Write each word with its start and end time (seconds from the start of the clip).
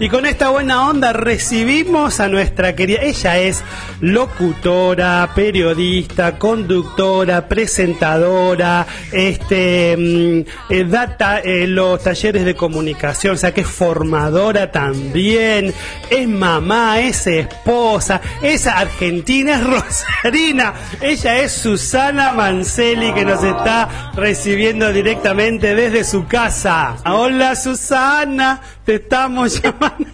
Y 0.00 0.08
con 0.10 0.26
esta 0.26 0.50
buena 0.50 0.88
onda 0.88 1.12
recibimos 1.12 2.20
a 2.20 2.28
nuestra 2.28 2.76
querida, 2.76 3.00
ella 3.02 3.36
es 3.38 3.64
locutora, 4.00 5.28
periodista, 5.34 6.38
conductora, 6.38 7.48
presentadora, 7.48 8.86
este 9.10 9.96
mm, 9.96 10.72
eh, 10.72 10.84
data 10.84 11.40
eh, 11.40 11.66
los 11.66 12.00
talleres 12.00 12.44
de 12.44 12.54
comunicación, 12.54 13.34
o 13.34 13.36
sea 13.36 13.52
que 13.52 13.62
es 13.62 13.66
formadora 13.66 14.70
también, 14.70 15.74
es 16.08 16.28
mamá, 16.28 17.00
es 17.00 17.26
esposa, 17.26 18.20
es 18.40 18.68
argentina, 18.68 19.56
es 19.56 19.64
rosarina, 19.64 20.74
ella 21.00 21.38
es 21.38 21.50
Susana 21.50 22.34
Manceli 22.34 23.12
que 23.14 23.24
nos 23.24 23.42
está 23.42 24.12
recibiendo 24.14 24.92
directamente 24.92 25.74
desde 25.74 26.04
su 26.04 26.28
casa. 26.28 26.98
Hola 27.04 27.56
Susana, 27.56 28.60
te 28.88 28.94
estamos 28.94 29.60
llamando. 29.62 30.06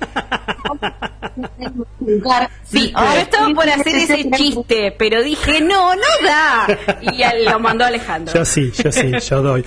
Sí, 2.65 2.91
ahora 2.93 3.21
estaba 3.21 3.49
por 3.55 3.69
hacer 3.71 3.95
ese 3.95 4.29
chiste, 4.33 4.93
pero 4.99 5.23
dije, 5.23 5.61
no, 5.61 5.95
no 5.95 6.03
da. 6.25 6.67
Y 7.01 7.45
lo 7.45 7.61
mandó 7.61 7.85
Alejandro. 7.85 8.35
Yo 8.35 8.45
sí, 8.45 8.73
yo 8.73 8.91
sí, 8.91 9.13
yo 9.31 9.43
doy. 9.43 9.65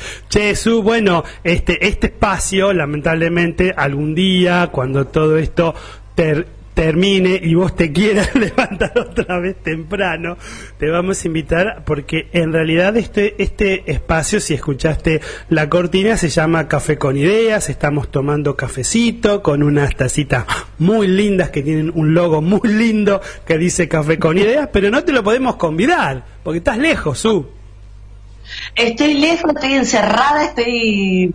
Su, 0.56 0.84
bueno, 0.84 1.24
este, 1.42 1.88
este 1.88 2.08
espacio, 2.08 2.74
lamentablemente, 2.74 3.74
algún 3.78 4.14
día, 4.14 4.68
cuando 4.74 5.08
todo 5.08 5.38
esto 5.38 5.74
ter- 6.14 6.57
termine 6.78 7.40
y 7.42 7.56
vos 7.56 7.76
te 7.76 7.92
quieras 7.92 8.36
levantar 8.36 8.94
otra 9.00 9.40
vez 9.40 9.56
temprano, 9.64 10.38
te 10.78 10.88
vamos 10.88 11.24
a 11.24 11.28
invitar 11.28 11.84
porque 11.84 12.30
en 12.34 12.54
realidad 12.54 12.96
este, 12.98 13.34
este 13.42 13.92
espacio, 13.92 14.40
si 14.40 14.54
escuchaste 14.54 15.20
la 15.50 15.70
cortina, 15.70 16.18
se 16.18 16.30
llama 16.30 16.68
Café 16.68 17.00
con 17.00 17.18
Ideas, 17.18 17.70
estamos 17.70 18.12
tomando 18.12 18.56
cafecito 18.56 19.42
con 19.42 19.64
unas 19.64 19.96
tacitas 19.96 20.46
muy 20.78 21.08
lindas 21.08 21.50
que 21.50 21.64
tienen 21.64 21.92
un 21.96 22.14
logo 22.14 22.44
muy 22.44 22.70
lindo 22.70 23.22
que 23.44 23.58
dice 23.58 23.88
Café 23.88 24.20
con 24.20 24.38
Ideas, 24.38 24.70
pero 24.72 24.92
no 24.92 25.04
te 25.04 25.14
lo 25.14 25.24
podemos 25.24 25.56
convidar 25.56 26.26
porque 26.44 26.60
estás 26.60 26.78
lejos, 26.78 27.18
Su. 27.18 27.48
Estoy 28.76 29.16
lejos, 29.16 29.52
estoy 29.56 29.74
encerrada, 29.74 30.46
estoy 30.46 31.34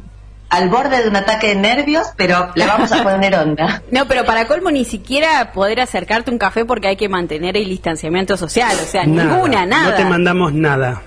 al 0.53 0.69
borde 0.69 1.03
de 1.03 1.09
un 1.09 1.17
ataque 1.17 1.49
de 1.49 1.55
nervios, 1.57 2.09
pero 2.15 2.51
le 2.55 2.67
vamos 2.67 2.93
a 2.93 3.03
poner 3.03 3.35
onda. 3.35 3.83
No, 3.91 4.07
pero 4.07 4.25
para 4.27 4.47
colmo 4.47 4.71
ni 4.71 4.85
siquiera 4.85 5.51
poder 5.53 5.81
acercarte 5.81 6.31
un 6.31 6.37
café 6.39 6.65
porque 6.67 6.89
hay 6.89 6.97
que 6.97 7.09
mantener 7.09 7.57
el 7.57 7.65
distanciamiento 7.69 8.37
social, 8.37 8.77
o 8.81 8.87
sea, 8.87 9.05
ninguna, 9.05 9.65
nada. 9.67 9.91
No 9.91 9.97
te 9.97 10.05
mandamos 10.05 10.53
nada. 10.53 11.03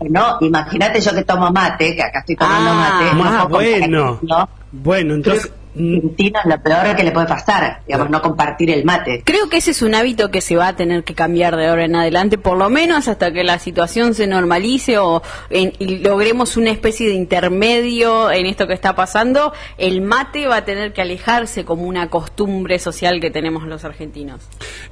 No, 0.00 0.36
imagínate 0.42 1.00
yo 1.00 1.12
que 1.14 1.24
tomo 1.24 1.50
mate, 1.50 1.96
que 1.96 2.02
acá 2.02 2.20
estoy 2.20 2.36
tomando 2.36 2.70
Ah, 2.70 3.00
mate. 3.00 3.16
no 3.16 3.24
Ah, 3.24 3.42
compartir, 3.42 3.78
bueno. 3.80 4.18
¿no? 4.22 4.48
Bueno, 4.70 5.14
entonces... 5.14 5.50
Argentina 5.74 6.40
es 6.44 6.50
lo 6.50 6.62
peor 6.62 6.96
que 6.96 7.02
le 7.02 7.10
puede 7.12 7.26
pasar, 7.26 7.82
digamos, 7.86 8.10
no 8.10 8.20
compartir 8.22 8.70
el 8.70 8.84
mate. 8.84 9.22
Creo 9.24 9.48
que 9.48 9.58
ese 9.58 9.70
es 9.72 9.82
un 9.82 9.94
hábito 9.94 10.30
que 10.30 10.40
se 10.40 10.56
va 10.56 10.68
a 10.68 10.76
tener 10.76 11.04
que 11.04 11.14
cambiar 11.14 11.56
de 11.56 11.68
ahora 11.68 11.84
en 11.84 11.96
adelante, 11.96 12.38
por 12.38 12.56
lo 12.56 12.68
menos 12.70 13.08
hasta 13.08 13.32
que 13.32 13.44
la 13.44 13.58
situación 13.58 14.14
se 14.14 14.26
normalice 14.26 14.98
o 14.98 15.22
en- 15.50 15.72
y 15.78 15.98
logremos 15.98 16.56
una 16.56 16.70
especie 16.70 17.08
de 17.08 17.14
intermedio 17.14 18.30
en 18.30 18.46
esto 18.46 18.66
que 18.66 18.74
está 18.74 18.94
pasando. 18.94 19.52
El 19.76 20.00
mate 20.00 20.46
va 20.46 20.56
a 20.56 20.64
tener 20.64 20.92
que 20.92 21.02
alejarse 21.02 21.64
como 21.64 21.82
una 21.84 22.10
costumbre 22.10 22.78
social 22.78 23.20
que 23.20 23.30
tenemos 23.30 23.64
los 23.64 23.84
argentinos. 23.84 24.40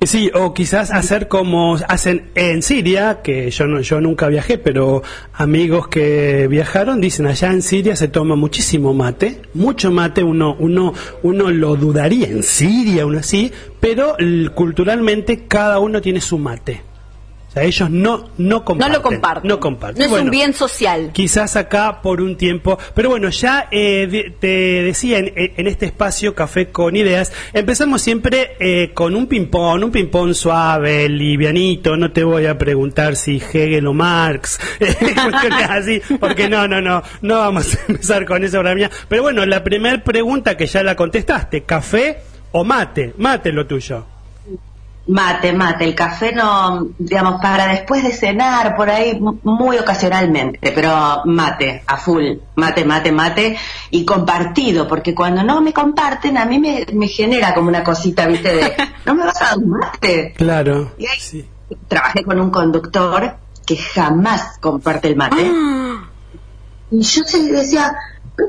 Sí, 0.03 0.31
o 0.34 0.55
quizás 0.55 0.91
hacer 0.93 1.28
como 1.28 1.77
hacen 1.89 2.31
en 2.34 2.62
Siria, 2.62 3.21
que 3.22 3.51
yo 3.51 3.67
no, 3.67 3.81
yo 3.81 4.01
nunca 4.01 4.28
viajé, 4.28 4.59
pero 4.59 5.03
amigos 5.33 5.89
que 5.89 6.47
viajaron 6.49 7.01
dicen 7.01 7.27
allá 7.27 7.51
en 7.51 7.62
Siria 7.62 7.97
se 7.97 8.09
toma 8.09 8.37
muchísimo 8.37 8.95
mate, 8.95 9.43
mucho 9.55 9.91
mate, 9.91 10.22
uno, 10.22 10.56
uno, 10.59 10.76
uno 11.23 11.51
lo 11.51 11.77
dudaría 11.77 12.29
en 12.29 12.43
Siria, 12.43 13.07
uno 13.07 13.19
así, 13.19 13.53
pero 13.81 14.17
culturalmente 14.55 15.47
cada 15.47 15.79
uno 15.79 16.01
tiene 16.01 16.21
su 16.21 16.39
mate. 16.39 16.86
Sea, 17.56 17.65
ellos 17.65 17.89
no, 17.91 18.28
no 18.37 18.65
comparten. 18.67 18.93
no 18.93 18.99
lo 18.99 19.03
comparten. 19.03 19.49
No 19.49 19.61
comparten. 19.61 19.99
No 19.99 20.05
es 20.05 20.11
Bueno, 20.11 20.25
un 20.27 20.31
bien 20.31 20.53
social. 20.53 21.11
Quizás 21.15 21.56
acá 21.56 22.03
por 22.03 22.21
un 22.21 22.37
tiempo, 22.37 22.78
pero 22.94 23.09
bueno, 23.09 23.31
ya 23.31 23.69
eh, 23.71 24.06
de- 24.11 24.34
te 24.39 24.83
decía 24.83 25.19
en, 25.19 25.33
en 25.34 25.66
este 25.66 25.87
espacio 25.87 26.34
Café 26.34 26.69
con 26.69 26.95
Ideas, 26.97 27.33
empezamos 27.55 28.03
siempre 28.03 28.56
eh, 28.61 28.91
con 28.93 29.15
un 29.16 29.27
ping-pong, 29.27 29.84
un 29.84 29.91
ping-pong 29.91 30.34
suave, 30.34 31.09
livianito, 31.09 31.97
no 31.97 32.12
te 32.12 32.25
voy 32.25 32.45
a 32.45 32.59
preguntar 32.59 33.16
si 33.16 33.37
Hegel 33.37 33.87
o 33.87 33.95
Marx, 33.95 34.61
cuestiones 34.78 35.71
así, 35.71 36.03
porque 36.21 36.50
no, 36.50 36.69
no, 36.69 36.83
no, 36.83 37.03
no 37.22 37.39
vamos 37.39 37.75
a 37.75 37.78
empezar 37.89 38.27
con 38.27 38.45
eso 38.45 38.59
ahora 38.59 38.75
mía. 38.75 38.91
Pero 39.09 39.22
bueno, 39.22 39.47
la 39.47 39.65
primera 39.65 40.05
pregunta 40.05 40.59
que 40.59 40.66
ya 40.66 40.83
la 40.83 40.95
contestaste, 40.95 41.62
¿café 41.62 42.19
o 42.53 42.65
mate? 42.65 43.15
Mate 43.16 43.50
lo 43.50 43.66
tuyo. 43.66 44.05
Mate, 45.09 45.53
mate, 45.53 45.84
el 45.84 45.94
café 45.94 46.33
no, 46.33 46.89
digamos, 46.99 47.41
para 47.41 47.69
después 47.69 48.03
de 48.03 48.11
cenar, 48.11 48.75
por 48.75 48.91
ahí, 48.91 49.21
muy 49.44 49.78
ocasionalmente, 49.78 50.72
pero 50.72 51.22
mate, 51.27 51.84
a 51.87 51.97
full, 51.97 52.25
mate, 52.56 52.84
mate, 52.84 53.12
mate, 53.12 53.56
y 53.91 54.05
compartido, 54.05 54.89
porque 54.89 55.15
cuando 55.15 55.45
no 55.45 55.61
me 55.61 55.72
comparten, 55.72 56.37
a 56.37 56.45
mí 56.45 56.59
me, 56.59 56.84
me 56.93 57.06
genera 57.06 57.55
como 57.55 57.69
una 57.69 57.84
cosita, 57.84 58.27
viste, 58.27 58.53
de, 58.53 58.72
no 59.06 59.15
me 59.15 59.25
vas 59.27 59.41
a 59.43 59.45
dar 59.45 59.59
un 59.59 59.71
mate. 59.71 60.34
Claro. 60.37 60.91
Y 60.99 61.06
ahí 61.06 61.19
Sí. 61.21 61.49
trabajé 61.87 62.25
con 62.25 62.41
un 62.41 62.50
conductor 62.50 63.37
que 63.65 63.77
jamás 63.77 64.59
comparte 64.59 65.06
el 65.06 65.15
mate. 65.15 65.49
Ah, 65.55 66.11
Y 66.91 67.00
yo 67.03 67.22
se 67.25 67.43
le 67.45 67.53
decía, 67.53 67.93
¿pero 67.93 67.97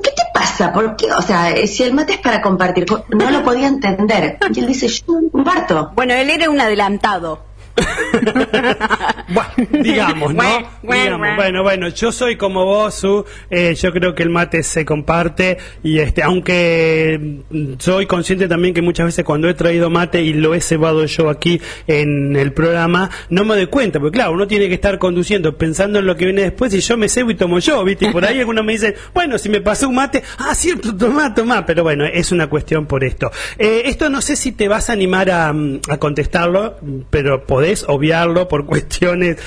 qué 0.02 0.12
te 0.12 0.24
pasa? 0.34 0.74
¿Por 0.74 0.96
qué? 0.96 1.12
O 1.12 1.22
sea, 1.22 1.52
eh, 1.52 1.68
si 1.68 1.84
el 1.84 1.94
mate 1.94 2.14
es 2.14 2.20
para 2.20 2.42
compartir, 2.42 2.86
co- 2.86 3.06
no 3.10 3.32
lo 3.32 3.44
podía 3.44 3.68
entender. 3.68 4.38
Y 4.54 4.60
él 4.60 4.68
dice, 4.68 4.88
yo 4.88 5.04
comparto. 5.32 5.92
Bueno, 5.96 6.14
él 6.14 6.30
era 6.30 6.50
un 6.50 6.60
adelantado. 6.60 7.47
Bueno, 9.30 9.84
digamos, 9.84 10.34
¿no? 10.34 10.44
Bueno, 10.44 10.68
bueno, 10.84 11.04
Digamos, 11.04 11.36
bueno. 11.36 11.64
bueno, 11.64 11.88
yo 11.90 12.12
soy 12.14 12.38
como 12.38 12.64
vos, 12.64 12.94
Su, 12.94 13.26
eh, 13.50 13.76
yo 13.76 13.92
creo 13.92 14.16
que 14.16 14.24
el 14.24 14.30
mate 14.30 14.64
se 14.64 14.86
comparte 14.86 15.58
y 15.84 16.00
este, 16.00 16.24
aunque 16.24 17.42
soy 17.78 18.06
consciente 18.06 18.48
también 18.48 18.74
que 18.74 18.82
muchas 18.82 19.08
veces 19.08 19.26
cuando 19.26 19.50
he 19.50 19.54
traído 19.54 19.90
mate 19.90 20.22
y 20.22 20.34
lo 20.34 20.56
he 20.56 20.62
cebado 20.62 21.06
yo 21.06 21.30
aquí 21.30 21.60
en 21.88 22.38
el 22.38 22.54
programa, 22.54 23.10
no 23.30 23.44
me 23.44 23.56
doy 23.56 23.68
cuenta, 23.68 24.00
porque 24.00 24.16
claro, 24.18 24.32
uno 24.32 24.48
tiene 24.48 24.70
que 24.70 24.76
estar 24.76 24.98
conduciendo 24.98 25.58
pensando 25.58 26.00
en 26.00 26.06
lo 26.06 26.16
que 26.16 26.26
viene 26.26 26.44
después 26.44 26.74
y 26.74 26.80
yo 26.80 26.96
me 26.96 27.10
cebo 27.10 27.32
y 27.32 27.36
tomo 27.36 27.60
yo, 27.60 27.84
¿viste? 27.84 28.08
Y 28.08 28.12
por 28.12 28.24
ahí 28.24 28.40
algunos 28.40 28.64
me 28.64 28.72
dicen, 28.74 28.96
bueno, 29.14 29.38
si 29.38 29.50
me 29.50 29.60
pasó 29.60 29.90
un 29.90 29.96
mate, 29.96 30.24
ah, 30.38 30.56
cierto, 30.56 30.96
tomá, 30.96 31.34
tomá, 31.34 31.66
pero 31.66 31.84
bueno, 31.84 32.06
es 32.06 32.32
una 32.32 32.48
cuestión 32.48 32.86
por 32.86 33.04
esto. 33.04 33.30
Eh, 33.58 33.84
esto 33.86 34.10
no 34.10 34.22
sé 34.22 34.38
si 34.38 34.54
te 34.54 34.70
vas 34.70 34.90
a 34.90 34.94
animar 34.94 35.30
a, 35.30 35.52
mm, 35.52 35.82
a 35.90 35.98
contestarlo, 35.98 36.78
pero 37.10 37.46
podés 37.46 37.67
obviarlo 37.88 38.48
por 38.48 38.66
cuestiones. 38.68 39.38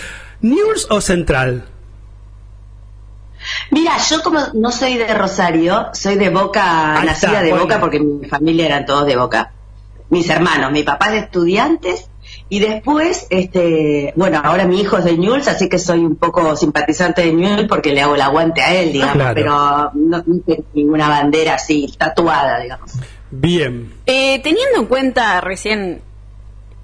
¿News 0.43 0.87
o 0.91 1.01
Central? 1.01 1.65
Mira, 3.71 3.93
yo 4.11 4.23
como 4.23 4.41
no 4.55 4.71
soy 4.71 4.97
de 4.99 5.15
Rosario, 5.15 5.89
soy 5.95 6.17
de 6.17 6.29
Boca, 6.29 7.01
Ahí 7.01 7.07
nacida 7.07 7.31
está, 7.31 7.43
de 7.43 7.51
bueno. 7.51 7.65
Boca 7.65 7.81
porque 7.81 8.01
mi 8.01 8.29
familia 8.29 8.67
eran 8.67 8.85
todos 8.87 9.07
de 9.07 9.17
Boca. 9.17 9.53
Mis 10.11 10.29
hermanos, 10.29 10.73
mi 10.73 10.83
papá 10.83 11.07
es 11.07 11.13
de 11.13 11.19
estudiantes 11.21 12.11
y 12.49 12.59
después, 12.59 13.27
este, 13.31 14.13
bueno, 14.17 14.41
ahora 14.45 14.67
mi 14.67 14.81
hijo 14.81 14.99
es 14.99 15.05
de 15.05 15.17
Newell's, 15.17 15.49
así 15.49 15.69
que 15.69 15.79
soy 15.79 16.01
un 16.01 16.17
poco 16.17 16.55
simpatizante 16.57 17.23
de 17.23 17.33
Newell's 17.33 17.69
porque 17.69 17.93
le 17.95 18.03
hago 18.03 18.15
el 18.17 18.21
aguante 18.21 18.61
a 18.61 18.75
él, 18.75 18.93
digamos, 18.93 19.15
Claro. 19.15 19.35
pero 19.35 19.53
no, 19.95 20.23
no 20.27 20.41
tengo 20.45 20.65
ninguna 20.75 21.09
bandera 21.09 21.55
así 21.55 21.93
tatuada, 21.97 22.59
digamos. 22.61 22.93
Bien. 23.31 23.93
Eh, 24.07 24.41
teniendo 24.43 24.79
en 24.81 24.87
cuenta 24.87 25.41
recién, 25.41 26.03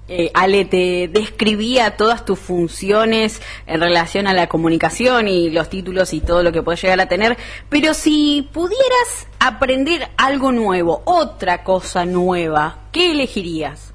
eh, 0.07 0.31
Ale, 0.33 0.65
te 0.65 1.09
describía 1.11 1.97
todas 1.97 2.25
tus 2.25 2.39
funciones 2.39 3.41
en 3.65 3.81
relación 3.81 4.27
a 4.27 4.33
la 4.33 4.47
comunicación 4.47 5.27
y 5.27 5.49
los 5.49 5.69
títulos 5.69 6.13
y 6.13 6.21
todo 6.21 6.43
lo 6.43 6.51
que 6.51 6.63
puedes 6.63 6.81
llegar 6.81 6.99
a 7.01 7.07
tener, 7.07 7.37
pero 7.69 7.93
si 7.93 8.49
pudieras 8.53 9.27
aprender 9.39 10.09
algo 10.17 10.51
nuevo, 10.51 11.01
otra 11.05 11.63
cosa 11.63 12.05
nueva, 12.05 12.77
¿qué 12.91 13.11
elegirías? 13.11 13.93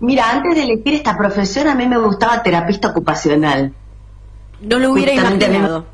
Mira, 0.00 0.30
antes 0.30 0.56
de 0.56 0.62
elegir 0.62 0.94
esta 0.94 1.16
profesión 1.16 1.68
a 1.68 1.74
mí 1.74 1.86
me 1.86 1.98
gustaba 1.98 2.42
terapista 2.42 2.88
ocupacional. 2.88 3.74
No 4.62 4.78
lo 4.78 4.92
hubiera 4.92 5.12
Justamente 5.12 5.46
imaginado. 5.46 5.86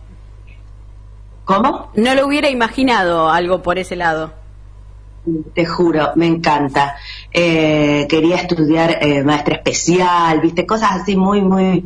¿Cómo? 1.45 1.91
No 1.95 2.15
lo 2.15 2.27
hubiera 2.27 2.49
imaginado 2.49 3.31
algo 3.31 3.63
por 3.63 3.79
ese 3.79 3.97
lado. 3.97 4.33
te 5.55 5.67
juro, 5.67 6.13
me 6.15 6.27
encanta. 6.27 6.97
Eh, 7.39 8.07
quería 8.09 8.37
estudiar 8.37 8.97
eh, 9.03 9.23
maestra 9.23 9.57
especial, 9.57 10.41
viste, 10.41 10.65
cosas 10.65 11.03
así 11.03 11.17
muy, 11.17 11.43
muy, 11.43 11.85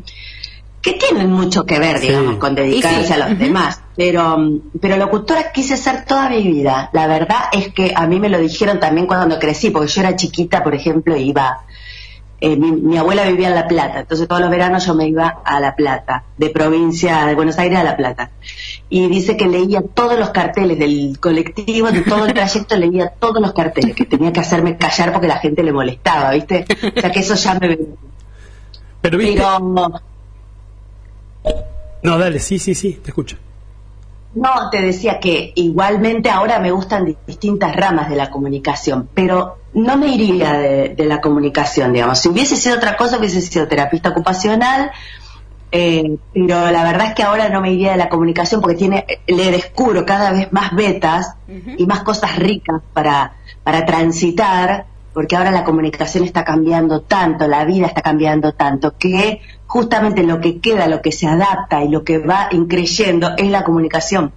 que 0.80 0.92
tienen 0.92 1.32
mucho 1.32 1.66
que 1.66 1.80
ver, 1.80 1.98
digamos, 1.98 2.36
con 2.36 2.54
dedicarse 2.54 3.14
a 3.14 3.28
los 3.28 3.36
demás. 3.36 3.82
Pero, 3.96 4.38
pero 4.80 4.96
locutora 4.96 5.50
quise 5.50 5.76
ser 5.76 6.04
toda 6.04 6.30
mi 6.30 6.42
vida. 6.42 6.88
La 6.92 7.08
verdad 7.08 7.40
es 7.50 7.72
que 7.72 7.92
a 7.96 8.06
mí 8.06 8.20
me 8.20 8.28
lo 8.28 8.38
dijeron 8.38 8.78
también 8.78 9.08
cuando 9.08 9.40
crecí, 9.40 9.70
porque 9.70 9.90
yo 9.90 10.02
era 10.02 10.14
chiquita, 10.14 10.62
por 10.62 10.76
ejemplo, 10.76 11.16
iba 11.16 11.64
eh, 12.40 12.56
mi, 12.56 12.96
abuela 12.96 13.24
vivía 13.24 13.48
en 13.48 13.54
La 13.54 13.68
Plata, 13.68 14.00
entonces 14.00 14.26
todos 14.26 14.40
los 14.40 14.50
veranos 14.50 14.86
yo 14.86 14.94
me 14.94 15.06
iba 15.06 15.40
a 15.44 15.60
La 15.60 15.76
Plata, 15.76 16.24
de 16.38 16.48
provincia 16.48 17.26
de 17.26 17.34
Buenos 17.34 17.58
Aires 17.58 17.78
a 17.78 17.84
La 17.84 17.96
Plata. 17.96 18.30
Y 18.88 19.08
dice 19.08 19.36
que 19.36 19.46
leía 19.46 19.82
todos 19.82 20.18
los 20.18 20.30
carteles 20.30 20.78
del 20.78 21.18
colectivo, 21.20 21.90
de 21.92 22.00
todo 22.00 22.26
el 22.26 22.32
trayecto 22.32 22.76
leía 22.76 23.10
todos 23.10 23.42
los 23.42 23.52
carteles, 23.52 23.94
que 23.94 24.06
tenía 24.06 24.32
que 24.32 24.40
hacerme 24.40 24.76
callar 24.78 25.12
porque 25.12 25.28
la 25.28 25.38
gente 25.38 25.62
le 25.62 25.72
molestaba, 25.72 26.30
¿viste? 26.32 26.64
O 26.96 27.00
sea 27.00 27.10
que 27.12 27.20
eso 27.20 27.34
ya 27.34 27.54
me... 27.58 27.78
Pero, 29.02 29.18
¿viste? 29.18 29.42
No, 32.02 32.18
dale, 32.18 32.38
sí, 32.38 32.58
sí, 32.58 32.74
sí, 32.74 32.98
te 33.02 33.10
escucho. 33.10 33.36
No, 34.34 34.70
te 34.70 34.80
decía 34.80 35.18
que 35.18 35.52
igualmente 35.56 36.30
ahora 36.30 36.60
me 36.60 36.70
gustan 36.70 37.16
distintas 37.26 37.74
ramas 37.74 38.08
de 38.08 38.16
la 38.16 38.30
comunicación, 38.30 39.08
pero 39.12 39.58
no 39.74 39.96
me 39.96 40.08
iría 40.08 40.52
de, 40.52 41.04
la 41.04 41.20
comunicación, 41.20 41.92
digamos. 41.92 42.20
Si 42.20 42.28
hubiese 42.28 42.56
sido 42.56 42.76
otra 42.76 42.96
cosa, 42.96 43.18
hubiese 43.18 43.40
sido 43.40 43.66
terapista 43.66 44.10
ocupacional, 44.10 44.92
eh, 45.72 46.16
pero 46.32 46.70
la 46.70 46.84
verdad 46.84 47.08
es 47.08 47.14
que 47.14 47.22
ahora 47.24 47.48
no 47.48 47.60
me 47.60 47.72
iría 47.72 47.92
de 47.92 47.96
la 47.96 48.08
comunicación 48.08 48.60
porque 48.60 48.76
tiene, 48.76 49.04
le 49.26 49.50
descubro 49.50 50.06
cada 50.06 50.32
vez 50.32 50.52
más 50.52 50.74
vetas 50.74 51.34
y 51.76 51.84
más 51.86 52.02
cosas 52.02 52.36
ricas 52.36 52.82
para, 52.92 53.34
para 53.64 53.84
transitar, 53.84 54.86
porque 55.12 55.34
ahora 55.34 55.50
la 55.50 55.64
comunicación 55.64 56.22
está 56.22 56.44
cambiando 56.44 57.02
tanto, 57.02 57.48
la 57.48 57.64
vida 57.64 57.86
está 57.86 58.00
cambiando 58.00 58.52
tanto, 58.52 58.96
que 58.96 59.40
justamente 59.70 60.24
lo 60.24 60.40
que 60.40 60.58
queda, 60.58 60.88
lo 60.88 61.00
que 61.00 61.12
se 61.12 61.28
adapta 61.28 61.84
y 61.84 61.88
lo 61.88 62.02
que 62.02 62.18
va 62.18 62.48
increyendo 62.50 63.30
es 63.36 63.48
la 63.50 63.62
comunicación. 63.62 64.32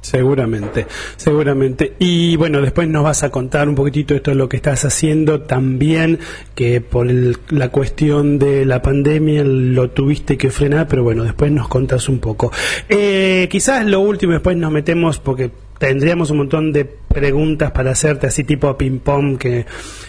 Seguramente, 0.00 0.86
seguramente. 1.16 1.94
Y 1.98 2.36
bueno, 2.36 2.60
después 2.60 2.86
nos 2.86 3.02
vas 3.02 3.24
a 3.24 3.30
contar 3.30 3.68
un 3.68 3.74
poquitito 3.74 4.14
esto 4.14 4.30
de 4.30 4.36
lo 4.36 4.48
que 4.48 4.58
estás 4.58 4.84
haciendo 4.84 5.40
también, 5.40 6.20
que 6.54 6.80
por 6.80 7.08
la 7.10 7.70
cuestión 7.70 8.38
de 8.38 8.64
la 8.64 8.80
pandemia 8.80 9.42
lo 9.42 9.90
tuviste 9.90 10.38
que 10.38 10.50
frenar, 10.50 10.86
pero 10.86 11.02
bueno, 11.02 11.24
después 11.24 11.50
nos 11.50 11.66
contas 11.66 12.08
un 12.08 12.20
poco. 12.20 12.52
Eh, 12.88 13.48
quizás 13.50 13.84
lo 13.86 13.98
último, 13.98 14.34
después 14.34 14.56
nos 14.56 14.70
metemos, 14.70 15.18
porque 15.18 15.50
tendríamos 15.78 16.30
un 16.30 16.38
montón 16.38 16.72
de 16.72 16.84
preguntas 16.84 17.70
para 17.70 17.92
hacerte 17.92 18.26
así 18.26 18.44
tipo 18.44 18.76
ping 18.76 18.98
pong 18.98 19.38
que 19.38 19.66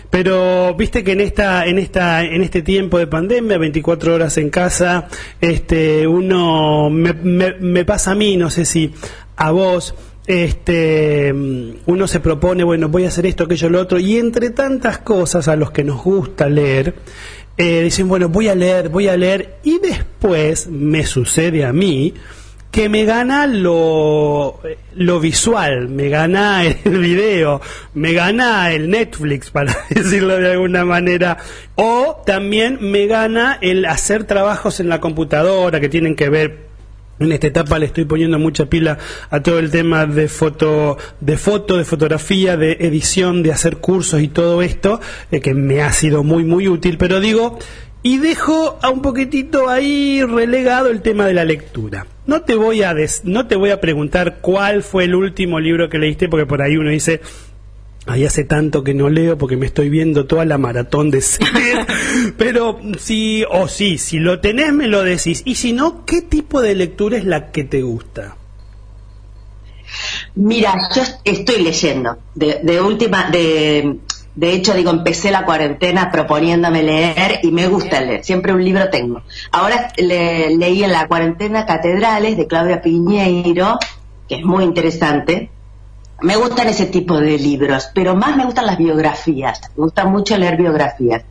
pero 0.09 0.73
viste 0.75 1.03
que 1.03 1.13
en 1.13 1.21
esta 1.21 1.65
en 1.65 1.79
esta 1.79 2.23
en 2.23 2.41
este 2.43 2.61
tiempo 2.61 2.97
de 2.97 3.07
pandemia 3.07 3.57
24 3.57 4.15
horas 4.15 4.37
en 4.37 4.49
casa 4.49 5.07
este 5.41 6.07
uno 6.07 6.89
me, 6.89 7.13
me, 7.13 7.85
pasa 7.85 8.11
a 8.11 8.15
mí 8.15 8.37
no 8.37 8.49
sé 8.49 8.65
si 8.65 8.93
a 9.35 9.51
vos 9.51 9.95
este 10.25 11.33
uno 11.85 12.07
se 12.07 12.19
propone 12.19 12.63
bueno 12.63 12.89
voy 12.89 13.05
a 13.05 13.09
hacer 13.09 13.25
esto 13.25 13.45
aquello 13.45 13.69
lo 13.69 13.81
otro 13.81 13.99
y 13.99 14.17
entre 14.17 14.49
tantas 14.49 14.99
cosas 14.99 15.47
a 15.47 15.55
los 15.55 15.71
que 15.71 15.83
nos 15.83 16.03
gusta 16.03 16.49
leer 16.49 16.95
eh, 17.57 17.81
dicen 17.81 18.07
bueno 18.07 18.29
voy 18.29 18.49
a 18.49 18.55
leer 18.55 18.89
voy 18.89 19.07
a 19.07 19.17
leer 19.17 19.59
y 19.63 19.79
después 19.79 20.67
me 20.67 21.05
sucede 21.05 21.65
a 21.65 21.73
mí 21.73 22.13
que 22.71 22.89
me 22.89 23.05
gana 23.05 23.47
lo, 23.47 24.59
lo 24.95 25.19
visual, 25.19 25.89
me 25.89 26.09
gana 26.09 26.65
el 26.65 26.97
video, 26.99 27.61
me 27.93 28.13
gana 28.13 28.71
el 28.71 28.89
Netflix, 28.89 29.51
para 29.51 29.75
decirlo 29.89 30.37
de 30.37 30.51
alguna 30.51 30.85
manera, 30.85 31.37
o 31.75 32.21
también 32.25 32.77
me 32.81 33.07
gana 33.07 33.57
el 33.61 33.85
hacer 33.85 34.25
trabajos 34.25 34.79
en 34.79 34.89
la 34.89 34.99
computadora 34.99 35.79
que 35.79 35.89
tienen 35.89 36.15
que 36.15 36.29
ver 36.29 36.67
en 37.19 37.31
esta 37.31 37.47
etapa 37.47 37.79
le 37.79 37.87
estoy 37.87 38.05
poniendo 38.05 38.37
mucha 38.37 38.67
pila 38.67 38.97
a 39.29 39.41
todo 39.41 39.59
el 39.59 39.71
tema 39.71 40.05
de 40.05 40.27
foto, 40.27 40.97
de 41.19 41.37
foto, 41.37 41.77
de 41.77 41.83
fotografía, 41.83 42.57
de 42.57 42.73
edición, 42.73 43.41
de 43.41 43.51
hacer 43.51 43.77
cursos 43.77 44.21
y 44.21 44.27
todo 44.27 44.61
esto, 44.61 44.99
eh, 45.31 45.39
que 45.39 45.53
me 45.53 45.81
ha 45.81 45.91
sido 45.91 46.23
muy 46.23 46.43
muy 46.43 46.67
útil, 46.67 46.97
pero 46.97 47.19
digo, 47.19 47.57
y 48.07 48.19
dejo 48.19 48.79
a 48.81 48.89
un 48.89 49.01
poquitito 49.01 49.67
ahí 49.67 50.23
relegado 50.23 50.87
el 50.87 51.01
tema 51.01 51.27
de 51.27 51.33
la 51.33 51.43
lectura. 51.43 52.07
No 52.25 52.41
te 52.43 52.55
voy 52.55 52.81
a 52.81 52.95
no 53.25 53.47
te 53.47 53.57
voy 53.57 53.71
a 53.71 53.81
preguntar 53.81 54.37
cuál 54.39 54.81
fue 54.81 55.03
el 55.03 55.13
último 55.13 55.59
libro 55.59 55.89
que 55.89 55.97
leíste 55.97 56.29
porque 56.29 56.45
por 56.45 56.61
ahí 56.61 56.77
uno 56.77 56.89
dice 56.89 57.19
Ahí 58.05 58.23
hace 58.23 58.45
tanto 58.45 58.85
que 58.85 58.93
no 58.93 59.09
leo 59.09 59.37
porque 59.37 59.57
me 59.57 59.65
estoy 59.65 59.89
viendo 59.89 60.25
toda 60.25 60.45
la 60.45 60.57
maratón 60.57 61.11
de 61.11 61.19
series. 61.19 61.85
Pero 62.37 62.79
sí, 62.97 63.43
o 63.51 63.67
sí, 63.67 63.97
si 63.97 64.19
lo 64.19 64.39
tenés 64.39 64.71
me 64.71 64.87
lo 64.87 65.03
decís. 65.03 65.41
Y 65.43 65.55
si 65.55 65.73
no, 65.73 66.05
¿qué 66.05 66.21
tipo 66.21 66.61
de 66.61 66.75
lectura 66.75 67.17
es 67.17 67.25
la 67.25 67.51
que 67.51 67.65
te 67.65 67.81
gusta? 67.81 68.37
Mira, 70.35 70.77
yo 70.95 71.01
estoy 71.25 71.61
leyendo. 71.61 72.15
De, 72.33 72.61
de 72.63 72.79
última, 72.79 73.29
de, 73.29 73.97
de 74.37 74.53
hecho, 74.53 74.75
digo, 74.75 74.91
empecé 74.91 75.31
la 75.31 75.45
cuarentena 75.45 76.11
proponiéndome 76.11 76.83
leer 76.83 77.39
y 77.41 77.51
me 77.51 77.67
gusta 77.67 77.99
leer. 78.01 78.23
Siempre 78.23 78.53
un 78.53 78.63
libro 78.63 78.87
tengo. 78.91 79.23
Ahora 79.51 79.91
leí 79.97 80.83
en 80.83 80.91
la 80.91 81.07
cuarentena 81.07 81.65
Catedrales 81.65 82.37
de 82.37 82.45
Claudia 82.45 82.79
Piñeiro, 82.83 83.79
que 84.29 84.35
es 84.35 84.45
muy 84.45 84.63
interesante. 84.63 85.49
Me 86.21 86.35
gustan 86.35 86.67
ese 86.67 86.85
tipo 86.85 87.19
de 87.19 87.39
libros, 87.39 87.89
pero 87.95 88.15
más 88.15 88.37
me 88.37 88.45
gustan 88.45 88.67
las 88.67 88.77
biografías. 88.77 89.59
Me 89.75 89.85
gusta 89.85 90.05
mucho 90.05 90.37
leer 90.37 90.55
biografías. 90.55 91.23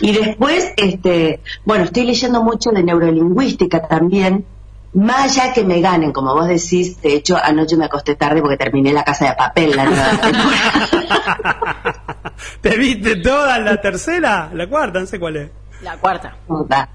Y 0.00 0.10
después, 0.10 0.72
este, 0.76 1.38
bueno, 1.64 1.84
estoy 1.84 2.06
leyendo 2.06 2.42
mucho 2.42 2.70
de 2.70 2.82
neurolingüística 2.82 3.86
también, 3.86 4.44
más 4.94 5.24
allá 5.24 5.52
que 5.52 5.64
me 5.64 5.80
ganen, 5.80 6.12
como 6.12 6.34
vos 6.34 6.46
decís, 6.46 7.00
de 7.00 7.14
hecho 7.14 7.36
anoche 7.42 7.76
me 7.76 7.86
acosté 7.86 8.14
tarde 8.14 8.42
porque 8.42 8.56
terminé 8.56 8.92
la 8.92 9.04
casa 9.04 9.30
de 9.30 9.34
papel 9.34 9.74
la 9.74 9.84
nueva 9.84 10.20
¿Te 12.60 12.76
viste 12.76 13.16
toda 13.16 13.58
la 13.58 13.80
tercera? 13.80 14.50
¿La 14.52 14.68
cuarta? 14.68 15.00
No 15.00 15.06
sé 15.06 15.18
cuál 15.18 15.36
es. 15.36 15.50
La 15.82 15.96
cuarta. 15.96 16.36
Cuarta. 16.46 16.88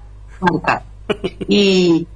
Y, 1.48 2.06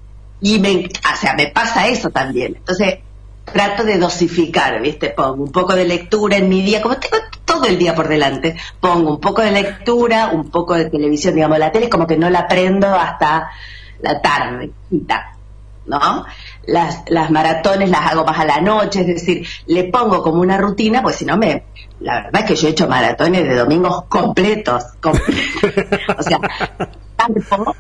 y 0.41 0.59
me, 0.59 0.87
o 0.87 1.17
sea, 1.17 1.35
me 1.35 1.49
pasa 1.49 1.89
eso 1.89 2.11
también. 2.11 2.57
Entonces, 2.57 2.99
trato 3.45 3.85
de 3.85 3.99
dosificar, 3.99 4.81
¿viste? 4.81 5.11
Pongo 5.11 5.45
un 5.45 5.53
poco 5.53 5.75
de 5.75 5.85
lectura 5.85 6.37
en 6.37 6.49
mi 6.49 6.63
día, 6.63 6.83
como 6.83 6.97
tengo 6.97 7.17
todo 7.45 7.65
el 7.65 7.79
día 7.79 7.95
por 7.95 8.09
delante, 8.09 8.57
pongo 8.81 9.11
un 9.11 9.21
poco 9.21 9.43
de 9.43 9.51
lectura, 9.51 10.31
un 10.33 10.51
poco 10.51 10.75
de 10.75 10.91
televisión, 10.91 11.35
digamos, 11.35 11.59
la 11.59 11.73
tele 11.73 11.89
como 11.89 12.07
que 12.07 12.17
no 12.17 12.31
la 12.31 12.47
prendo 12.47 12.95
hasta 12.95 13.51
la 14.01 14.21
tarde, 14.21 14.71
¿no? 15.87 16.25
Las, 16.67 17.03
las 17.09 17.31
maratones 17.31 17.91
las 17.91 18.13
hago 18.13 18.25
más 18.25 18.39
a 18.39 18.45
la 18.45 18.61
noche, 18.61 19.01
es 19.01 19.07
decir, 19.07 19.47
le 19.67 19.85
pongo 19.85 20.23
como 20.23 20.41
una 20.41 20.57
rutina, 20.57 21.03
pues 21.03 21.17
si 21.17 21.25
no 21.25 21.37
me, 21.37 21.65
la 22.01 22.23
verdad 22.25 22.43
es 22.43 22.45
que 22.45 22.57
yo 22.57 22.69
he 22.69 22.71
hecho 22.71 22.89
maratones 22.89 23.45
de 23.45 23.55
domingos 23.55 24.05
completos, 24.05 24.85
completos. 25.01 26.01
o 26.19 26.23
sea, 26.23 26.39
tanto, 27.17 27.75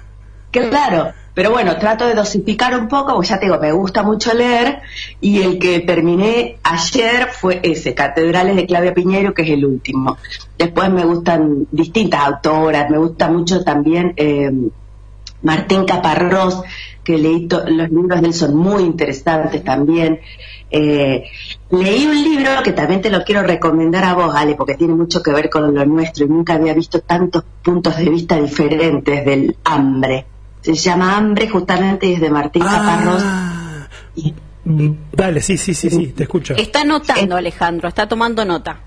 claro, 0.51 1.13
pero 1.35 1.51
bueno, 1.51 1.79
trato 1.79 2.07
de 2.07 2.15
dosificar 2.15 2.79
un 2.79 2.89
poco, 2.89 3.15
porque 3.15 3.29
ya 3.29 3.39
te 3.39 3.47
digo, 3.47 3.59
me 3.59 3.73
gusta 3.73 4.03
mucho 4.03 4.35
leer, 4.35 4.81
y 5.21 5.41
el 5.41 5.59
que 5.59 5.81
terminé 5.81 6.59
ayer 6.63 7.29
fue 7.33 7.61
ese, 7.63 7.95
Catedrales 7.95 8.57
de 8.57 8.67
Claudia 8.67 8.93
Piñero, 8.93 9.33
que 9.33 9.43
es 9.43 9.51
el 9.51 9.65
último. 9.65 10.19
Después 10.59 10.91
me 10.91 11.05
gustan 11.05 11.67
distintas 11.71 12.21
autoras, 12.21 12.91
me 12.91 12.99
gusta 12.99 13.29
mucho 13.29 13.65
también 13.65 14.13
eh, 14.17 14.51
Martín 15.43 15.85
Caparrós, 15.85 16.63
que 17.03 17.19
leí 17.19 17.49
los 17.49 17.91
libros 17.91 18.21
de 18.21 18.27
él 18.29 18.35
son 18.35 18.55
muy 18.57 18.83
interesantes 18.83 19.63
también. 19.65 20.21
Eh, 20.71 21.25
leí 21.71 22.07
un 22.07 22.23
libro 22.23 22.51
que 22.65 22.73
también 22.73 23.03
te 23.03 23.11
lo 23.11 23.25
quiero 23.25 23.43
recomendar 23.43 24.05
a 24.05 24.15
vos, 24.15 24.35
Ale, 24.35 24.55
porque 24.55 24.75
tiene 24.75 24.95
mucho 24.95 25.23
que 25.23 25.33
ver 25.33 25.51
con 25.51 25.75
lo 25.75 25.85
nuestro 25.85 26.25
y 26.25 26.29
nunca 26.29 26.55
había 26.55 26.75
visto 26.75 27.01
tantos 27.01 27.45
puntos 27.63 27.97
de 27.97 28.09
vista 28.09 28.41
diferentes 28.41 29.25
del 29.25 29.57
hambre. 29.65 30.27
Se 30.63 30.75
llama 30.75 31.17
Hambre 31.17 31.49
justamente 31.49 32.07
y 32.07 32.15
es 32.15 32.21
de 32.21 32.31
Martín 32.31 32.63
Caparrós. 32.63 33.23
Ah. 33.25 33.89
Dale, 34.65 35.41
sí, 35.41 35.59
sí, 35.59 35.75
sí, 35.75 35.91
sí, 35.91 36.07
te 36.09 36.23
escucho. 36.23 36.55
Está 36.55 36.85
notando, 36.85 37.37
Alejandro, 37.37 37.89
está 37.89 38.07
tomando 38.07 38.45
nota. 38.45 38.79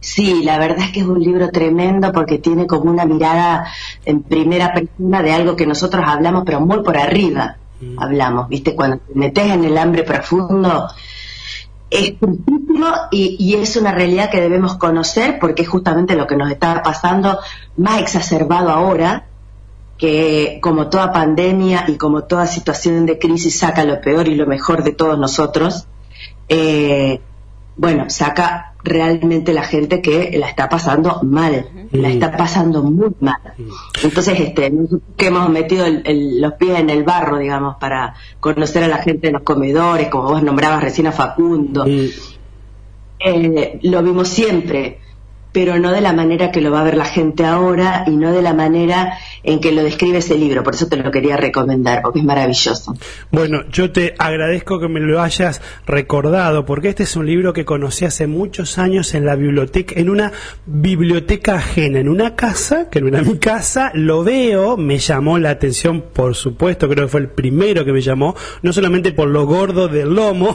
Sí, 0.00 0.42
la 0.42 0.58
verdad 0.58 0.86
es 0.86 0.92
que 0.92 1.00
es 1.00 1.06
un 1.06 1.20
libro 1.20 1.50
tremendo 1.50 2.10
porque 2.12 2.38
tiene 2.38 2.66
como 2.66 2.90
una 2.90 3.04
mirada 3.04 3.66
en 4.04 4.22
primera 4.22 4.72
persona 4.72 5.22
de 5.22 5.32
algo 5.32 5.56
que 5.56 5.66
nosotros 5.66 6.04
hablamos, 6.06 6.44
pero 6.46 6.60
muy 6.60 6.82
por 6.82 6.96
arriba 6.96 7.58
mm. 7.80 8.02
hablamos, 8.02 8.48
¿viste? 8.48 8.74
Cuando 8.74 8.98
te 8.98 9.14
metes 9.14 9.50
en 9.50 9.64
el 9.64 9.76
hambre 9.76 10.02
profundo, 10.02 10.88
es 11.90 12.18
tristísimo 12.18 12.86
y, 13.10 13.36
y, 13.38 13.56
es 13.56 13.76
una 13.76 13.92
realidad 13.92 14.30
que 14.30 14.40
debemos 14.40 14.76
conocer 14.76 15.38
porque 15.38 15.62
es 15.62 15.68
justamente 15.68 16.14
lo 16.14 16.26
que 16.26 16.36
nos 16.36 16.50
está 16.50 16.82
pasando 16.82 17.38
más 17.76 18.00
exacerbado 18.00 18.70
ahora, 18.70 19.26
que 19.98 20.60
como 20.62 20.88
toda 20.88 21.12
pandemia 21.12 21.84
y 21.88 21.96
como 21.96 22.24
toda 22.24 22.46
situación 22.46 23.04
de 23.04 23.18
crisis 23.18 23.58
saca 23.58 23.84
lo 23.84 24.00
peor 24.00 24.28
y 24.28 24.34
lo 24.34 24.46
mejor 24.46 24.82
de 24.82 24.92
todos 24.92 25.18
nosotros. 25.18 25.86
Eh, 26.48 27.20
bueno, 27.76 28.08
saca 28.08 28.69
realmente 28.82 29.52
la 29.52 29.62
gente 29.62 30.00
que 30.00 30.36
la 30.38 30.48
está 30.48 30.68
pasando 30.68 31.20
mal, 31.22 31.66
la 31.92 32.08
Mm. 32.08 32.12
está 32.12 32.36
pasando 32.36 32.82
muy 32.82 33.10
mal. 33.20 33.36
Entonces, 34.02 34.40
este, 34.40 34.72
que 35.16 35.26
hemos 35.26 35.48
metido 35.50 35.84
el- 35.86 36.02
el- 36.06 36.40
los 36.40 36.54
pies 36.54 36.78
en 36.78 36.88
el 36.90 37.02
barro, 37.04 37.38
digamos, 37.38 37.76
para 37.76 38.14
conocer 38.40 38.84
a 38.84 38.88
la 38.88 38.98
gente 38.98 39.26
en 39.28 39.34
los 39.34 39.42
comedores, 39.42 40.08
como 40.08 40.30
vos 40.30 40.42
nombrabas 40.42 40.82
recién 40.82 41.06
a 41.08 41.12
Facundo, 41.12 41.84
Mm. 41.86 42.06
eh, 43.20 43.78
lo 43.82 44.02
vimos 44.02 44.28
siempre, 44.28 44.98
pero 45.52 45.78
no 45.78 45.90
de 45.92 46.00
la 46.00 46.12
manera 46.12 46.50
que 46.50 46.60
lo 46.60 46.70
va 46.70 46.80
a 46.80 46.84
ver 46.84 46.96
la 46.96 47.04
gente 47.04 47.44
ahora 47.44 48.04
y 48.06 48.16
no 48.16 48.32
de 48.32 48.42
la 48.42 48.54
manera 48.54 49.18
en 49.42 49.60
que 49.60 49.72
lo 49.72 49.82
describe 49.82 50.18
ese 50.18 50.36
libro. 50.36 50.62
Por 50.62 50.74
eso 50.74 50.86
te 50.86 50.96
lo 50.96 51.10
quería 51.10 51.36
recomendar, 51.36 52.02
porque 52.02 52.20
es 52.20 52.24
maravilloso. 52.24 52.94
Bueno, 53.30 53.62
yo 53.70 53.90
te 53.90 54.14
agradezco 54.18 54.78
que 54.80 54.88
me 54.88 55.00
lo 55.00 55.20
hayas 55.20 55.60
recordado, 55.86 56.66
porque 56.66 56.90
este 56.90 57.04
es 57.04 57.16
un 57.16 57.26
libro 57.26 57.52
que 57.52 57.64
conocí 57.64 58.04
hace 58.04 58.26
muchos 58.26 58.78
años 58.78 59.14
en 59.14 59.24
la 59.24 59.36
biblioteca, 59.36 59.94
en 59.98 60.10
una 60.10 60.32
biblioteca 60.66 61.56
ajena, 61.56 62.00
en 62.00 62.08
una 62.08 62.36
casa, 62.36 62.88
que 62.90 63.00
no 63.00 63.08
era 63.08 63.22
mi 63.22 63.38
casa, 63.38 63.90
lo 63.94 64.24
veo, 64.24 64.76
me 64.76 64.98
llamó 64.98 65.38
la 65.38 65.50
atención, 65.50 66.04
por 66.12 66.34
supuesto, 66.34 66.88
creo 66.88 67.06
que 67.06 67.10
fue 67.10 67.20
el 67.20 67.28
primero 67.28 67.84
que 67.84 67.92
me 67.92 68.00
llamó, 68.00 68.36
no 68.62 68.72
solamente 68.72 69.12
por 69.12 69.28
lo 69.28 69.46
gordo 69.46 69.88
del 69.88 70.14
lomo, 70.14 70.54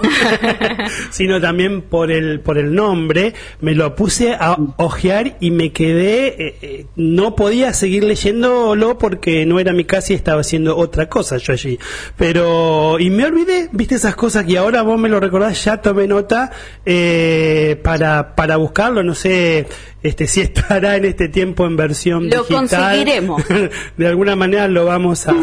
sino 1.09 1.41
también 1.41 1.81
por 1.81 2.11
el, 2.11 2.39
por 2.39 2.57
el 2.57 2.73
nombre, 2.73 3.33
me 3.61 3.73
lo 3.75 3.95
puse 3.95 4.33
a 4.33 4.57
ojear 4.85 5.37
y 5.39 5.51
me 5.51 5.71
quedé, 5.71 6.27
eh, 6.27 6.55
eh, 6.61 6.85
no 6.95 7.35
podía 7.35 7.73
seguir 7.73 8.03
leyéndolo 8.03 8.97
porque 8.97 9.45
no 9.45 9.59
era 9.59 9.73
mi 9.73 9.83
casa 9.85 10.13
y 10.13 10.15
estaba 10.15 10.41
haciendo 10.41 10.77
otra 10.77 11.09
cosa 11.09 11.37
yo 11.37 11.53
allí. 11.53 11.77
Pero, 12.17 12.97
y 12.99 13.09
me 13.09 13.25
olvidé, 13.25 13.69
viste 13.71 13.95
esas 13.95 14.15
cosas 14.15 14.45
que 14.45 14.57
ahora 14.57 14.81
vos 14.81 14.97
me 14.99 15.09
lo 15.09 15.19
recordás, 15.19 15.63
ya 15.63 15.81
tomé 15.81 16.07
nota 16.07 16.51
eh, 16.85 17.79
para, 17.83 18.35
para 18.35 18.57
buscarlo, 18.57 19.03
no 19.03 19.13
sé 19.15 19.67
este 20.03 20.27
si 20.27 20.41
estará 20.41 20.95
en 20.97 21.05
este 21.05 21.29
tiempo 21.29 21.65
en 21.65 21.75
versión 21.75 22.29
Lo 22.29 22.43
digital. 22.43 22.57
conseguiremos. 22.69 23.43
De 23.97 24.07
alguna 24.07 24.35
manera 24.35 24.67
lo 24.67 24.85
vamos 24.85 25.27
a... 25.27 25.33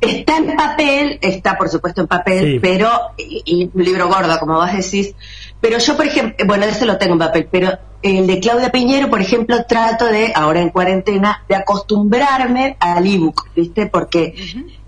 Está 0.00 0.36
en 0.38 0.56
papel, 0.56 1.18
está 1.22 1.56
por 1.56 1.68
supuesto 1.68 2.00
en 2.00 2.06
papel, 2.08 2.54
Sí. 2.54 2.58
pero, 2.60 2.90
y, 3.16 3.42
y 3.46 3.70
un 3.72 3.84
libro 3.84 4.08
gordo, 4.08 4.36
como 4.40 4.54
vos 4.54 4.72
decís, 4.72 5.14
pero 5.60 5.78
yo, 5.78 5.96
por 5.96 6.06
ejemplo, 6.06 6.44
bueno, 6.44 6.64
ese 6.64 6.86
lo 6.86 6.98
tengo 6.98 7.12
en 7.12 7.20
papel, 7.20 7.46
pero 7.52 7.78
el 8.02 8.26
de 8.26 8.40
Claudia 8.40 8.70
Piñero, 8.70 9.08
por 9.10 9.20
ejemplo, 9.20 9.64
trato 9.64 10.06
de, 10.06 10.32
ahora 10.34 10.60
en 10.60 10.70
cuarentena, 10.70 11.44
de 11.48 11.54
acostumbrarme 11.54 12.76
al 12.80 13.06
ebook, 13.06 13.48
¿viste? 13.54 13.86
Porque 13.86 14.34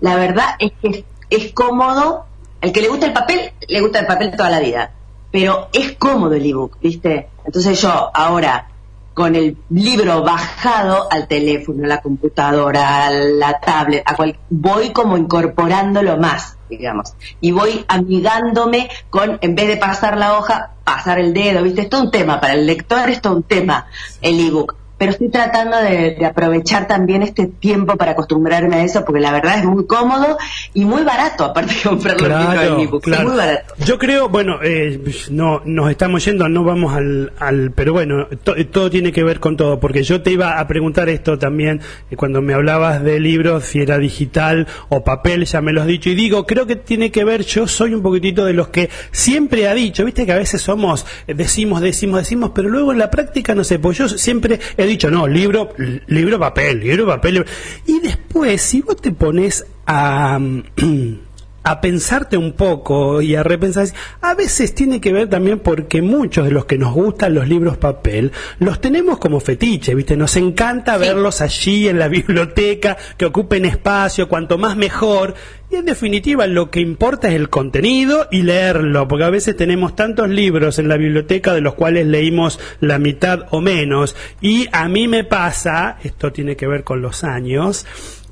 la 0.01 0.15
verdad 0.15 0.55
es 0.59 0.71
que 0.81 0.87
es, 0.89 1.03
es 1.29 1.53
cómodo, 1.53 2.25
el 2.61 2.71
que 2.71 2.81
le 2.81 2.89
gusta 2.89 3.07
el 3.07 3.13
papel, 3.13 3.53
le 3.67 3.81
gusta 3.81 3.99
el 3.99 4.05
papel 4.05 4.35
toda 4.35 4.49
la 4.49 4.59
vida, 4.59 4.91
pero 5.31 5.69
es 5.73 5.93
cómodo 5.93 6.33
el 6.33 6.45
ebook, 6.45 6.77
¿viste? 6.81 7.29
Entonces 7.45 7.81
yo 7.81 8.11
ahora 8.13 8.69
con 9.15 9.33
el 9.33 9.57
libro 9.69 10.23
bajado 10.23 11.07
al 11.09 11.27
teléfono, 11.27 11.85
a 11.85 11.87
la 11.87 12.01
computadora, 12.01 13.07
a 13.07 13.11
la 13.11 13.59
tablet, 13.59 14.03
a 14.05 14.13
cual, 14.13 14.37
voy 14.49 14.91
como 14.91 15.17
incorporándolo 15.17 16.17
más, 16.17 16.57
digamos, 16.69 17.13
y 17.39 17.51
voy 17.51 17.85
amigándome 17.87 18.89
con, 19.09 19.39
en 19.41 19.55
vez 19.55 19.69
de 19.69 19.77
pasar 19.77 20.17
la 20.17 20.37
hoja, 20.37 20.71
pasar 20.83 21.17
el 21.19 21.33
dedo, 21.33 21.63
¿viste? 21.63 21.87
Es 21.89 21.99
un 21.99 22.11
tema, 22.11 22.41
para 22.41 22.55
el 22.55 22.67
lector 22.67 23.09
es 23.09 23.21
un 23.25 23.43
tema, 23.43 23.87
el 24.21 24.37
ebook. 24.37 24.75
Pero 24.97 25.11
estoy 25.11 25.29
tratando 25.29 25.77
de, 25.77 26.15
de 26.15 26.25
aprovechar 26.25 26.87
también 26.87 27.21
este 27.21 27.47
tiempo 27.47 27.97
para 27.97 28.11
acostumbrarme 28.11 28.75
a 28.77 28.83
eso, 28.83 29.03
porque 29.03 29.19
la 29.21 29.31
verdad 29.33 29.59
es 29.59 29.65
muy 29.65 29.85
cómodo 29.85 30.37
y 30.73 30.85
muy 30.85 31.03
barato, 31.03 31.43
aparte 31.45 31.73
de 31.73 31.81
comprarlo 31.81 32.27
en 32.27 32.79
ebook. 32.79 33.03
claro. 33.03 33.27
Muy 33.27 33.37
barato. 33.37 33.73
Yo 33.85 33.97
creo, 33.99 34.29
bueno, 34.29 34.59
eh, 34.63 34.99
no 35.31 35.61
nos 35.65 35.91
estamos 35.91 36.23
yendo, 36.23 36.47
no 36.47 36.63
vamos 36.63 36.93
al, 36.95 37.33
al 37.39 37.71
pero 37.71 37.91
bueno, 37.93 38.27
to- 38.43 38.55
todo 38.71 38.89
tiene 38.89 39.11
que 39.11 39.23
ver 39.23 39.39
con 39.41 39.57
todo, 39.57 39.79
porque 39.79 40.03
yo 40.03 40.21
te 40.21 40.31
iba 40.31 40.59
a 40.59 40.67
preguntar 40.67 41.09
esto 41.09 41.37
también 41.37 41.81
eh, 42.09 42.15
cuando 42.15 42.41
me 42.41 42.53
hablabas 42.53 43.03
de 43.03 43.19
libros, 43.19 43.65
si 43.65 43.81
era 43.81 43.97
digital 43.97 44.67
o 44.89 45.03
papel, 45.03 45.45
ya 45.45 45.59
me 45.61 45.73
lo 45.73 45.81
has 45.81 45.87
dicho 45.87 46.09
y 46.09 46.15
digo, 46.15 46.45
creo 46.45 46.65
que 46.67 46.77
tiene 46.77 47.11
que 47.11 47.23
ver, 47.25 47.43
yo 47.43 47.67
soy 47.67 47.93
un 47.93 48.01
poquitito 48.01 48.45
de 48.45 48.53
los 48.53 48.69
que 48.69 48.89
siempre 49.11 49.67
ha 49.67 49.73
dicho, 49.73 50.05
viste 50.05 50.25
que 50.25 50.31
a 50.31 50.37
veces 50.37 50.61
somos, 50.61 51.05
eh, 51.27 51.33
decimos, 51.33 51.81
decimos, 51.81 52.19
decimos, 52.19 52.51
pero 52.55 52.69
luego 52.69 52.91
en 52.91 52.99
la 52.99 53.11
práctica 53.11 53.53
no 53.55 53.63
sé, 53.63 53.77
pues 53.79 53.97
yo 53.97 54.07
siempre 54.07 54.59
he 54.77 54.84
dicho, 54.85 55.09
no, 55.11 55.27
libro, 55.27 55.73
li- 55.77 56.01
libro, 56.07 56.39
papel, 56.39 56.79
libro, 56.79 57.05
papel, 57.05 57.45
y 57.85 57.99
después 57.99 58.61
si 58.61 58.81
vos 58.81 58.97
te 58.97 59.11
pones 59.11 59.65
a 59.87 60.39
a 61.65 61.81
pensarte 61.81 62.37
un 62.37 62.53
poco 62.53 63.21
y 63.23 63.35
a 63.35 63.41
repensar. 63.41 63.87
A 64.21 64.35
veces 64.35 64.75
tiene 64.75 65.01
que 65.01 65.11
ver 65.11 65.29
también 65.29 65.59
porque 65.59 66.03
muchos 66.03 66.45
de 66.45 66.51
los 66.51 66.65
que 66.65 66.77
nos 66.77 66.93
gustan 66.93 67.33
los 67.33 67.47
libros 67.47 67.77
papel 67.77 68.31
los 68.59 68.79
tenemos 68.79 69.17
como 69.17 69.39
fetiche, 69.39 69.95
¿viste? 69.95 70.15
Nos 70.15 70.37
encanta 70.37 70.97
verlos 70.97 71.41
allí 71.41 71.89
en 71.89 71.97
la 71.97 72.07
biblioteca, 72.15 72.95
que 73.17 73.25
ocupen 73.25 73.65
espacio, 73.65 74.29
cuanto 74.29 74.59
más 74.59 74.77
mejor. 74.77 75.33
Y 75.71 75.77
en 75.77 75.85
definitiva 75.85 76.45
lo 76.45 76.69
que 76.69 76.81
importa 76.81 77.29
es 77.29 77.33
el 77.33 77.49
contenido 77.49 78.27
y 78.31 78.43
leerlo, 78.43 79.07
porque 79.07 79.25
a 79.25 79.31
veces 79.31 79.57
tenemos 79.57 79.95
tantos 79.95 80.29
libros 80.29 80.77
en 80.77 80.87
la 80.87 80.97
biblioteca 80.97 81.51
de 81.55 81.61
los 81.61 81.73
cuales 81.73 82.05
leímos 82.05 82.59
la 82.79 82.99
mitad 82.99 83.47
o 83.49 83.59
menos. 83.59 84.15
Y 84.39 84.67
a 84.71 84.87
mí 84.87 85.07
me 85.07 85.23
pasa, 85.23 85.97
esto 86.03 86.31
tiene 86.31 86.55
que 86.55 86.67
ver 86.67 86.83
con 86.83 87.01
los 87.01 87.23
años, 87.23 87.87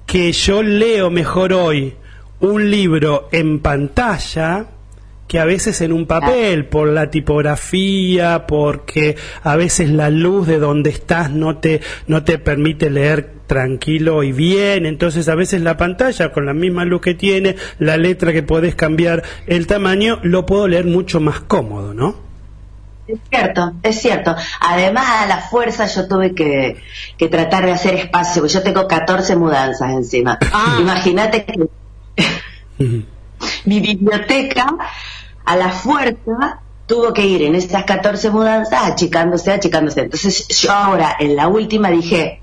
que 0.06 0.32
yo 0.32 0.62
leo 0.62 1.10
mejor 1.10 1.54
hoy 1.54 1.96
un 2.44 2.70
libro 2.70 3.30
en 3.32 3.60
pantalla 3.60 4.66
que 5.30 5.40
a 5.40 5.46
veces 5.46 5.80
en 5.80 5.94
un 5.94 6.06
papel, 6.06 6.66
por 6.66 6.90
la 6.90 7.10
tipografía, 7.10 8.46
porque 8.46 9.16
a 9.44 9.56
veces 9.56 9.90
la 9.90 10.10
luz 10.10 10.46
de 10.46 10.60
donde 10.60 10.90
estás 10.90 11.32
no 11.32 11.58
te, 11.58 11.80
no 12.06 12.26
te 12.26 12.38
permite 12.40 12.90
leer 12.90 13.32
tranquilo 13.48 14.24
y 14.24 14.34
bien, 14.34 14.86
entonces 14.86 15.30
a 15.30 15.36
veces 15.36 15.62
la 15.62 15.78
pantalla 15.78 16.34
con 16.34 16.46
la 16.46 16.54
misma 16.54 16.84
luz 16.84 17.02
que 17.02 17.14
tiene, 17.14 17.56
la 17.80 17.96
letra 17.96 18.34
que 18.34 18.44
podés 18.44 18.76
cambiar 18.76 19.24
el 19.48 19.66
tamaño, 19.66 20.20
lo 20.22 20.46
puedo 20.46 20.68
leer 20.68 20.86
mucho 20.86 21.22
más 21.22 21.40
cómodo, 21.40 21.94
¿no? 21.94 22.16
Es 23.08 23.20
cierto, 23.30 23.74
es 23.84 24.02
cierto. 24.02 24.36
Además, 24.60 25.06
a 25.24 25.28
la 25.28 25.38
fuerza 25.38 25.86
yo 25.88 26.08
tuve 26.08 26.36
que, 26.36 26.78
que 27.18 27.30
tratar 27.30 27.66
de 27.66 27.72
hacer 27.72 27.96
espacio, 27.96 28.42
porque 28.42 28.54
yo 28.54 28.64
tengo 28.64 28.88
14 28.88 29.36
mudanzas 29.38 29.92
encima. 29.92 30.38
Ah. 30.54 30.78
Imagínate 30.80 31.46
que 31.46 31.54
mi 33.66 33.80
biblioteca, 33.80 34.76
a 35.46 35.56
la 35.56 35.70
fuerza, 35.70 36.62
tuvo 36.86 37.14
que 37.14 37.26
ir 37.26 37.44
en 37.44 37.56
esas 37.56 37.84
14 37.84 38.30
mudanzas 38.30 38.92
achicándose, 38.92 39.52
achicándose. 39.52 40.02
Entonces 40.02 40.48
yo 40.48 40.72
ahora, 40.72 41.16
en 41.20 41.36
la 41.36 41.48
última, 41.48 41.90
dije, 41.90 42.42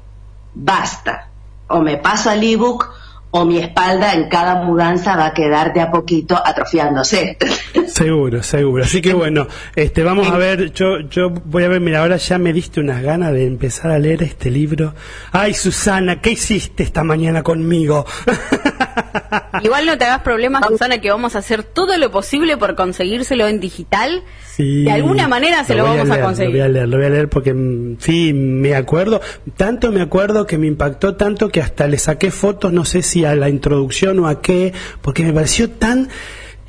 basta, 0.55 1.29
o 1.69 1.81
me 1.81 1.97
paso 1.97 2.31
al 2.31 2.43
ebook 2.43 2.89
o 3.33 3.45
mi 3.45 3.59
espalda 3.59 4.13
en 4.15 4.29
cada 4.29 4.65
mudanza 4.65 5.17
va 5.17 5.27
a 5.27 5.35
quedar 5.35 5.73
de 5.73 5.81
a 5.81 5.91
poquito 5.91 6.37
atrofiándose. 6.37 7.37
Seguro, 7.87 8.43
seguro. 8.43 8.85
Así 8.85 9.03
que 9.03 9.13
bueno, 9.13 9.47
este, 9.75 10.03
vamos 10.03 10.29
a 10.29 10.37
ver, 10.37 10.73
yo, 10.73 11.01
yo 11.01 11.31
voy 11.31 11.65
a 11.65 11.69
ver, 11.69 11.81
mira, 11.81 12.01
ahora 12.01 12.17
ya 12.17 12.39
me 12.39 12.53
diste 12.53 12.81
unas 12.81 13.03
ganas 13.03 13.33
de 13.33 13.47
empezar 13.47 13.91
a 13.91 13.99
leer 13.99 14.23
este 14.23 14.51
libro. 14.51 14.95
Ay, 15.33 15.55
Susana, 15.55 16.21
¿qué 16.21 16.31
hiciste 16.31 16.83
esta 16.83 17.05
mañana 17.05 17.43
conmigo? 17.43 18.07
Igual 19.63 19.87
no 19.87 19.99
te 19.99 20.05
hagas 20.05 20.23
problemas, 20.23 20.67
Susana, 20.67 20.99
que 20.99 21.11
vamos 21.11 21.37
a 21.37 21.41
hacer 21.41 21.63
todo 21.63 21.97
lo 21.99 22.11
posible 22.11 22.57
por 22.57 22.75
conseguírselo 22.75 23.47
en 23.49 23.61
digital. 23.61 24.23
Sí, 24.47 24.85
De 24.85 24.93
alguna 24.93 25.29
manera 25.29 25.65
se 25.65 25.75
lo, 25.75 25.85
vamos 25.85 26.09
a, 26.11 26.15
leer, 26.15 26.25
conseguir. 26.25 26.51
Lo 26.51 26.59
voy 26.59 26.61
a 26.61 26.69
leer, 26.69 26.89
lo 26.89 26.97
voy 26.97 27.07
a 27.07 27.11
leer 27.11 27.29
porque 27.29 27.55
mm, 27.55 27.97
sí, 28.01 28.33
me 28.33 28.75
acuerdo, 28.75 29.21
tanto 29.57 29.91
me 29.93 30.03
acuerdo 30.03 30.47
que 30.47 30.59
me 30.59 30.67
impactó 30.67 31.15
tanto 31.17 31.49
que 31.49 31.61
hasta 31.61 31.87
le 31.87 31.99
saqué 31.99 32.31
fotos, 32.31 32.73
no 32.73 32.85
sé 32.85 33.03
si 33.03 33.25
a 33.25 33.35
la 33.35 33.49
introducción 33.49 34.19
o 34.21 34.29
a 34.29 34.41
qué, 34.43 34.73
porque 35.03 35.25
me 35.25 35.33
pareció 35.33 35.71
tan... 35.71 36.09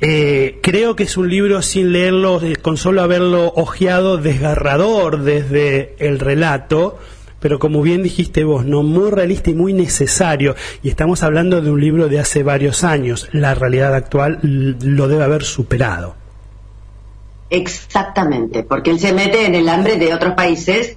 eh, 0.00 0.58
creo 0.62 0.96
que 0.96 1.04
es 1.04 1.16
un 1.16 1.28
libro 1.28 1.62
sin 1.62 1.92
leerlo, 1.92 2.40
con 2.62 2.76
solo 2.76 3.02
haberlo 3.02 3.52
ojeado, 3.54 4.18
desgarrador 4.18 5.22
desde 5.22 5.94
el 5.98 6.18
relato, 6.18 6.98
pero 7.42 7.58
como 7.58 7.82
bien 7.82 8.04
dijiste 8.04 8.44
vos, 8.44 8.64
no 8.64 8.84
muy 8.84 9.10
realista 9.10 9.50
y 9.50 9.54
muy 9.54 9.72
necesario. 9.72 10.54
Y 10.82 10.88
estamos 10.88 11.24
hablando 11.24 11.60
de 11.60 11.70
un 11.70 11.80
libro 11.80 12.08
de 12.08 12.20
hace 12.20 12.44
varios 12.44 12.84
años. 12.84 13.28
La 13.32 13.54
realidad 13.54 13.94
actual 13.94 14.38
lo 14.42 15.08
debe 15.08 15.24
haber 15.24 15.42
superado. 15.42 16.14
Exactamente, 17.50 18.62
porque 18.62 18.92
él 18.92 19.00
se 19.00 19.12
mete 19.12 19.44
en 19.44 19.56
el 19.56 19.68
hambre 19.68 19.96
de 19.96 20.14
otros 20.14 20.34
países 20.34 20.96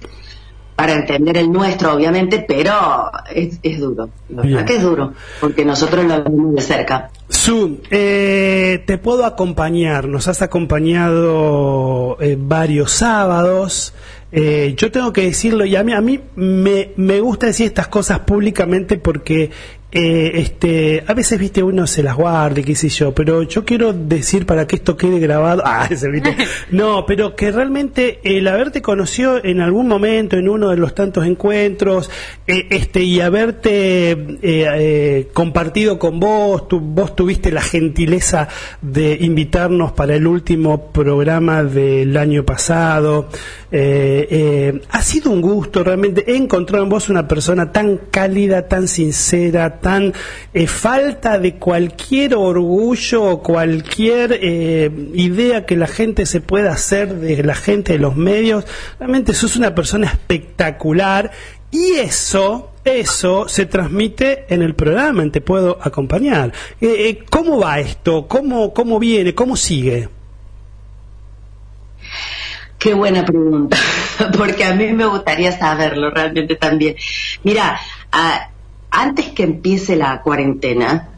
para 0.76 0.92
entender 0.92 1.36
el 1.38 1.50
nuestro, 1.50 1.94
obviamente, 1.94 2.44
pero 2.46 3.10
es, 3.34 3.58
es 3.62 3.80
duro. 3.80 4.08
La 4.28 4.42
verdad 4.42 4.64
que 4.64 4.76
es 4.76 4.82
duro, 4.82 5.14
porque 5.40 5.64
nosotros 5.64 6.04
lo 6.04 6.22
vemos 6.22 6.54
de 6.54 6.62
cerca. 6.62 7.10
Su, 7.28 7.80
eh, 7.90 8.84
te 8.86 8.98
puedo 8.98 9.24
acompañar, 9.24 10.06
nos 10.06 10.28
has 10.28 10.42
acompañado 10.42 12.18
eh, 12.20 12.36
varios 12.38 12.92
sábados. 12.92 13.94
Eh, 14.32 14.74
yo 14.76 14.90
tengo 14.90 15.12
que 15.12 15.22
decirlo, 15.22 15.64
y 15.64 15.76
a 15.76 15.84
mí, 15.84 15.92
a 15.92 16.00
mí 16.00 16.20
me, 16.34 16.90
me 16.96 17.20
gusta 17.20 17.46
decir 17.46 17.66
estas 17.66 17.88
cosas 17.88 18.20
públicamente 18.20 18.98
porque 18.98 19.50
eh, 19.92 20.40
este, 20.40 21.04
a 21.06 21.14
veces, 21.14 21.38
viste, 21.38 21.62
uno 21.62 21.86
se 21.86 22.02
las 22.02 22.16
guarde, 22.16 22.64
qué 22.64 22.74
sé 22.74 22.88
yo, 22.88 23.14
pero 23.14 23.44
yo 23.44 23.64
quiero 23.64 23.92
decir 23.92 24.44
para 24.44 24.66
que 24.66 24.76
esto 24.76 24.96
quede 24.96 25.20
grabado, 25.20 25.62
ah, 25.64 25.86
ese, 25.88 26.10
¿viste? 26.10 26.36
no, 26.72 27.06
pero 27.06 27.36
que 27.36 27.52
realmente 27.52 28.18
el 28.24 28.48
haberte 28.48 28.82
conocido 28.82 29.42
en 29.42 29.60
algún 29.60 29.86
momento, 29.86 30.36
en 30.36 30.48
uno 30.48 30.70
de 30.70 30.76
los 30.76 30.94
tantos 30.94 31.24
encuentros, 31.24 32.10
eh, 32.48 32.66
este, 32.70 33.04
y 33.04 33.20
haberte 33.20 34.38
eh, 34.42 35.28
compartido 35.32 36.00
con 36.00 36.18
vos, 36.18 36.66
tu, 36.66 36.80
vos 36.80 37.14
tuviste 37.14 37.52
la 37.52 37.62
gentileza 37.62 38.48
de 38.82 39.16
invitarnos 39.20 39.92
para 39.92 40.16
el 40.16 40.26
último 40.26 40.90
programa 40.90 41.62
del 41.62 42.16
año 42.16 42.44
pasado, 42.44 43.28
ha 43.72 45.02
sido 45.02 45.30
un 45.30 45.40
gusto, 45.40 45.84
realmente 45.84 46.24
he 46.26 46.36
encontrado 46.36 46.82
en 46.82 46.90
vos 46.90 47.08
una 47.08 47.28
persona 47.28 47.72
tan 47.72 47.98
cálida, 48.10 48.68
tan 48.68 48.88
sincera, 48.88 49.75
tan 49.80 50.12
eh, 50.54 50.66
falta 50.66 51.38
de 51.38 51.56
cualquier 51.56 52.34
orgullo 52.34 53.24
o 53.24 53.42
cualquier 53.42 54.38
eh, 54.40 54.90
idea 55.14 55.66
que 55.66 55.76
la 55.76 55.86
gente 55.86 56.26
se 56.26 56.40
pueda 56.40 56.72
hacer 56.72 57.14
de 57.14 57.42
la 57.42 57.54
gente 57.54 57.94
de 57.94 57.98
los 57.98 58.16
medios. 58.16 58.64
Realmente 58.98 59.34
sos 59.34 59.56
una 59.56 59.74
persona 59.74 60.06
espectacular 60.06 61.30
y 61.70 61.94
eso 61.94 62.72
eso 62.86 63.48
se 63.48 63.66
transmite 63.66 64.46
en 64.48 64.62
el 64.62 64.76
programa, 64.76 65.22
en 65.24 65.32
Te 65.32 65.40
Puedo 65.40 65.76
Acompañar. 65.82 66.52
Eh, 66.80 67.24
¿Cómo 67.28 67.58
va 67.58 67.80
esto? 67.80 68.28
¿Cómo, 68.28 68.72
¿Cómo 68.72 69.00
viene? 69.00 69.34
¿Cómo 69.34 69.56
sigue? 69.56 70.08
Qué 72.78 72.94
buena 72.94 73.24
pregunta, 73.24 73.76
porque 74.38 74.64
a 74.64 74.74
mí 74.74 74.92
me 74.92 75.06
gustaría 75.06 75.50
saberlo 75.50 76.10
realmente 76.10 76.54
también. 76.54 76.94
Mira, 77.42 77.80
a, 78.12 78.50
antes 78.96 79.28
que 79.28 79.42
empiece 79.42 79.94
la 79.94 80.22
cuarentena, 80.22 81.10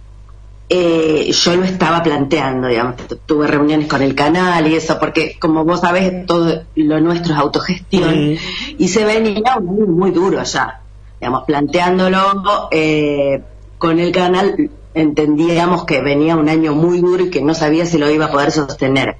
eh, 0.68 1.30
yo 1.32 1.56
lo 1.56 1.64
estaba 1.64 2.02
planteando, 2.02 2.66
digamos, 2.66 2.96
tuve 3.24 3.46
reuniones 3.46 3.86
con 3.86 4.02
el 4.02 4.14
canal 4.14 4.66
y 4.66 4.74
eso, 4.74 4.98
porque 4.98 5.38
como 5.38 5.64
vos 5.64 5.80
sabés, 5.80 6.26
todo 6.26 6.64
lo 6.74 7.00
nuestro 7.00 7.34
es 7.34 7.38
autogestión, 7.38 8.36
y 8.76 8.88
se 8.88 9.04
venía 9.04 9.58
muy, 9.60 9.86
muy 9.86 10.10
duro 10.10 10.40
allá, 10.40 10.80
digamos, 11.20 11.44
planteándolo 11.44 12.68
eh, 12.72 13.42
con 13.78 14.00
el 14.00 14.10
canal, 14.10 14.70
entendíamos 14.92 15.84
que 15.84 16.02
venía 16.02 16.36
un 16.36 16.48
año 16.48 16.74
muy 16.74 17.00
duro 17.00 17.26
y 17.26 17.30
que 17.30 17.42
no 17.42 17.54
sabía 17.54 17.86
si 17.86 17.96
lo 17.96 18.10
iba 18.10 18.26
a 18.26 18.30
poder 18.30 18.50
sostener. 18.50 19.16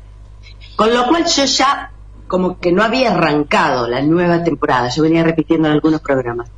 Con 0.75 0.93
lo 0.93 1.07
cual 1.07 1.25
yo 1.27 1.45
ya 1.45 1.93
como 2.27 2.59
que 2.59 2.73
no 2.73 2.83
había 2.83 3.13
arrancado 3.13 3.89
la 3.89 4.03
nueva 4.03 4.43
temporada, 4.43 4.89
yo 4.89 5.03
venía 5.05 5.23
repitiendo 5.23 5.69
en 5.69 5.75
algunos 5.75 6.01
programas. 6.01 6.51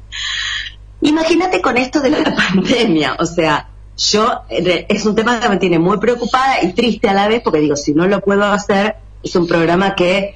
Imagínate 1.02 1.61
con 1.61 1.76
esto 1.76 2.00
de 2.00 2.11
la 2.11 2.25
pandemia, 2.52 3.16
o 3.19 3.26
sea, 3.26 3.69
yo, 3.97 4.42
es 4.49 5.04
un 5.04 5.14
tema 5.14 5.40
que 5.40 5.49
me 5.49 5.59
tiene 5.59 5.78
muy 5.78 5.99
preocupada 5.99 6.62
y 6.62 6.73
triste 6.73 7.09
a 7.09 7.14
la 7.14 7.28
vez, 7.28 7.42
porque 7.42 7.61
digo, 7.61 7.76
si 7.76 7.92
no 7.92 8.07
lo 8.07 8.21
puedo 8.21 8.45
hacer, 8.45 8.97
es 9.23 9.37
un 9.37 9.47
programa 9.47 9.95
que 9.95 10.35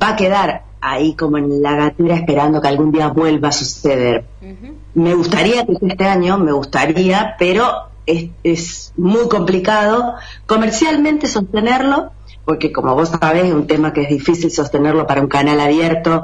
va 0.00 0.10
a 0.10 0.16
quedar 0.16 0.62
ahí 0.80 1.14
como 1.14 1.36
en 1.36 1.60
la 1.60 1.74
gatera 1.74 2.14
esperando 2.14 2.60
que 2.60 2.68
algún 2.68 2.92
día 2.92 3.08
vuelva 3.08 3.48
a 3.48 3.52
suceder. 3.52 4.24
Me 4.94 5.14
gustaría 5.14 5.66
que 5.66 5.72
este 5.80 6.04
año, 6.04 6.38
me 6.38 6.52
gustaría, 6.52 7.34
pero 7.38 7.88
es, 8.06 8.30
es, 8.44 8.92
muy 8.96 9.28
complicado 9.28 10.14
comercialmente 10.46 11.26
sostenerlo, 11.26 12.12
porque 12.44 12.72
como 12.72 12.94
vos 12.94 13.10
sabés, 13.10 13.46
es 13.46 13.52
un 13.52 13.66
tema 13.66 13.92
que 13.92 14.02
es 14.02 14.08
difícil 14.08 14.50
sostenerlo 14.50 15.06
para 15.06 15.20
un 15.20 15.28
canal 15.28 15.60
abierto 15.60 16.22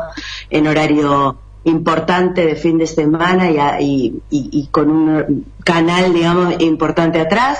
en 0.51 0.67
horario 0.67 1.39
importante 1.67 2.47
de 2.47 2.55
fin 2.55 2.79
de 2.79 2.87
semana 2.87 3.51
y, 3.81 4.23
y, 4.31 4.69
con 4.71 4.89
un 4.89 5.45
canal, 5.65 6.15
digamos, 6.15 6.55
importante 6.61 7.21
atrás. 7.21 7.59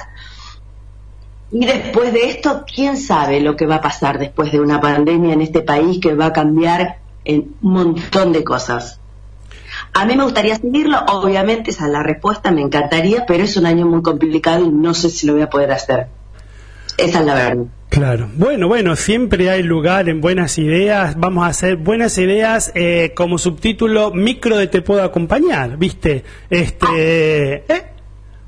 Y 1.51 1.67
después 1.67 2.13
de 2.13 2.31
esto, 2.31 2.65
¿quién 2.73 2.97
sabe 2.97 3.41
lo 3.41 3.57
que 3.57 3.67
va 3.67 3.77
a 3.77 3.81
pasar 3.81 4.19
después 4.19 4.53
de 4.53 4.61
una 4.61 4.81
pandemia 4.81 5.33
en 5.33 5.43
este 5.43 5.61
país 5.61 5.99
que 6.01 6.15
va 6.15 6.27
a 6.27 6.33
cambiar 6.33 6.99
en 7.25 7.57
un 7.63 7.73
montón 7.73 8.33
de 8.33 8.45
cosas? 8.45 9.01
A 9.93 10.05
mí 10.05 10.15
me 10.17 10.23
gustaría 10.23 10.55
seguirlo, 10.55 10.99
obviamente 11.09 11.71
esa 11.71 11.87
es 11.87 11.93
la 11.93 12.03
respuesta, 12.03 12.53
me 12.53 12.63
encantaría, 12.63 13.27
pero 13.27 13.43
es 13.43 13.57
un 13.57 13.67
año 13.67 13.87
muy 13.87 14.03
complicado 14.03 14.65
y 14.65 14.71
no 14.71 14.95
sé 14.95 15.11
si 15.11 15.27
lo 15.27 15.33
voy 15.33 15.43
a 15.43 15.51
poder 15.51 15.73
hacer. 15.73 16.07
Esa 16.97 17.21
es 17.21 17.27
la 17.27 17.35
verdad. 17.35 17.65
Claro. 17.89 18.29
Bueno, 18.35 18.69
bueno, 18.69 18.97
siempre 18.97 19.51
hay 19.51 19.63
lugar 19.63 20.09
en 20.09 20.21
buenas 20.21 20.59
ideas. 20.59 21.19
Vamos 21.19 21.45
a 21.45 21.49
hacer 21.49 21.77
buenas 21.77 22.19
ideas 22.19 22.73
eh, 22.75 23.13
como 23.15 23.39
subtítulo 23.39 24.13
micro 24.13 24.57
de 24.57 24.67
te 24.67 24.83
puedo 24.83 25.03
acompañar, 25.03 25.79
¿viste? 25.79 26.25
Este, 26.51 27.55
¿eh? 27.73 27.85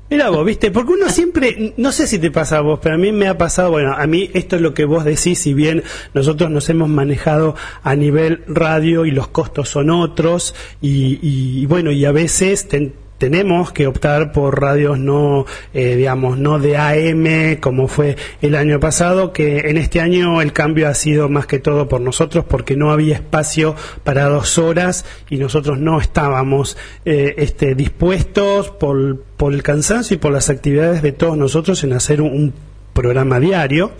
Mira 0.09 0.29
vos, 0.29 0.43
¿viste? 0.43 0.71
Porque 0.71 0.93
uno 0.93 1.09
siempre, 1.09 1.73
no 1.77 1.91
sé 1.91 2.07
si 2.07 2.17
te 2.17 2.31
pasa 2.31 2.57
a 2.57 2.61
vos, 2.61 2.79
pero 2.81 2.95
a 2.95 2.97
mí 2.97 3.11
me 3.11 3.27
ha 3.27 3.37
pasado, 3.37 3.69
bueno, 3.69 3.93
a 3.93 4.07
mí 4.07 4.31
esto 4.33 4.55
es 4.55 4.61
lo 4.61 4.73
que 4.73 4.85
vos 4.85 5.05
decís, 5.05 5.37
si 5.37 5.53
bien 5.53 5.83
nosotros 6.15 6.49
nos 6.49 6.67
hemos 6.69 6.89
manejado 6.89 7.55
a 7.83 7.95
nivel 7.95 8.43
radio 8.47 9.05
y 9.05 9.11
los 9.11 9.27
costos 9.27 9.69
son 9.69 9.91
otros, 9.91 10.55
y, 10.81 11.19
y 11.21 11.65
bueno, 11.67 11.91
y 11.91 12.05
a 12.05 12.11
veces 12.11 12.67
tenemos 13.19 13.71
que 13.71 13.85
optar 13.85 14.31
por 14.31 14.59
radios 14.59 14.97
no, 14.97 15.45
eh, 15.73 15.95
digamos, 15.95 16.39
no 16.39 16.57
de 16.57 16.77
AM 16.77 17.57
como 17.59 17.87
fue 17.87 18.15
el 18.41 18.55
año 18.55 18.79
pasado, 18.79 19.31
que 19.33 19.69
en 19.69 19.77
este 19.77 19.99
año 19.99 20.41
el 20.41 20.53
cambio 20.53 20.87
ha 20.87 20.95
sido 20.95 21.29
más 21.29 21.45
que 21.45 21.59
todo 21.59 21.87
por 21.87 22.01
nosotros 22.01 22.45
porque 22.47 22.75
no 22.75 22.91
había 22.91 23.15
espacio 23.15 23.75
para 24.03 24.25
dos 24.25 24.57
horas 24.57 25.05
y 25.29 25.37
nosotros 25.37 25.77
no 25.77 25.99
estábamos 25.99 26.77
eh, 27.05 27.35
este, 27.37 27.75
dispuestos 27.75 28.69
por, 28.71 29.21
por 29.37 29.53
el 29.53 29.61
cansancio 29.61 30.15
y 30.15 30.17
por 30.17 30.31
las 30.31 30.49
actividades 30.49 31.01
de 31.01 31.11
todos 31.11 31.37
nosotros 31.37 31.83
en 31.83 31.93
hacer 31.93 32.21
un 32.21 32.53
programa 32.93 33.39
diario. 33.39 33.91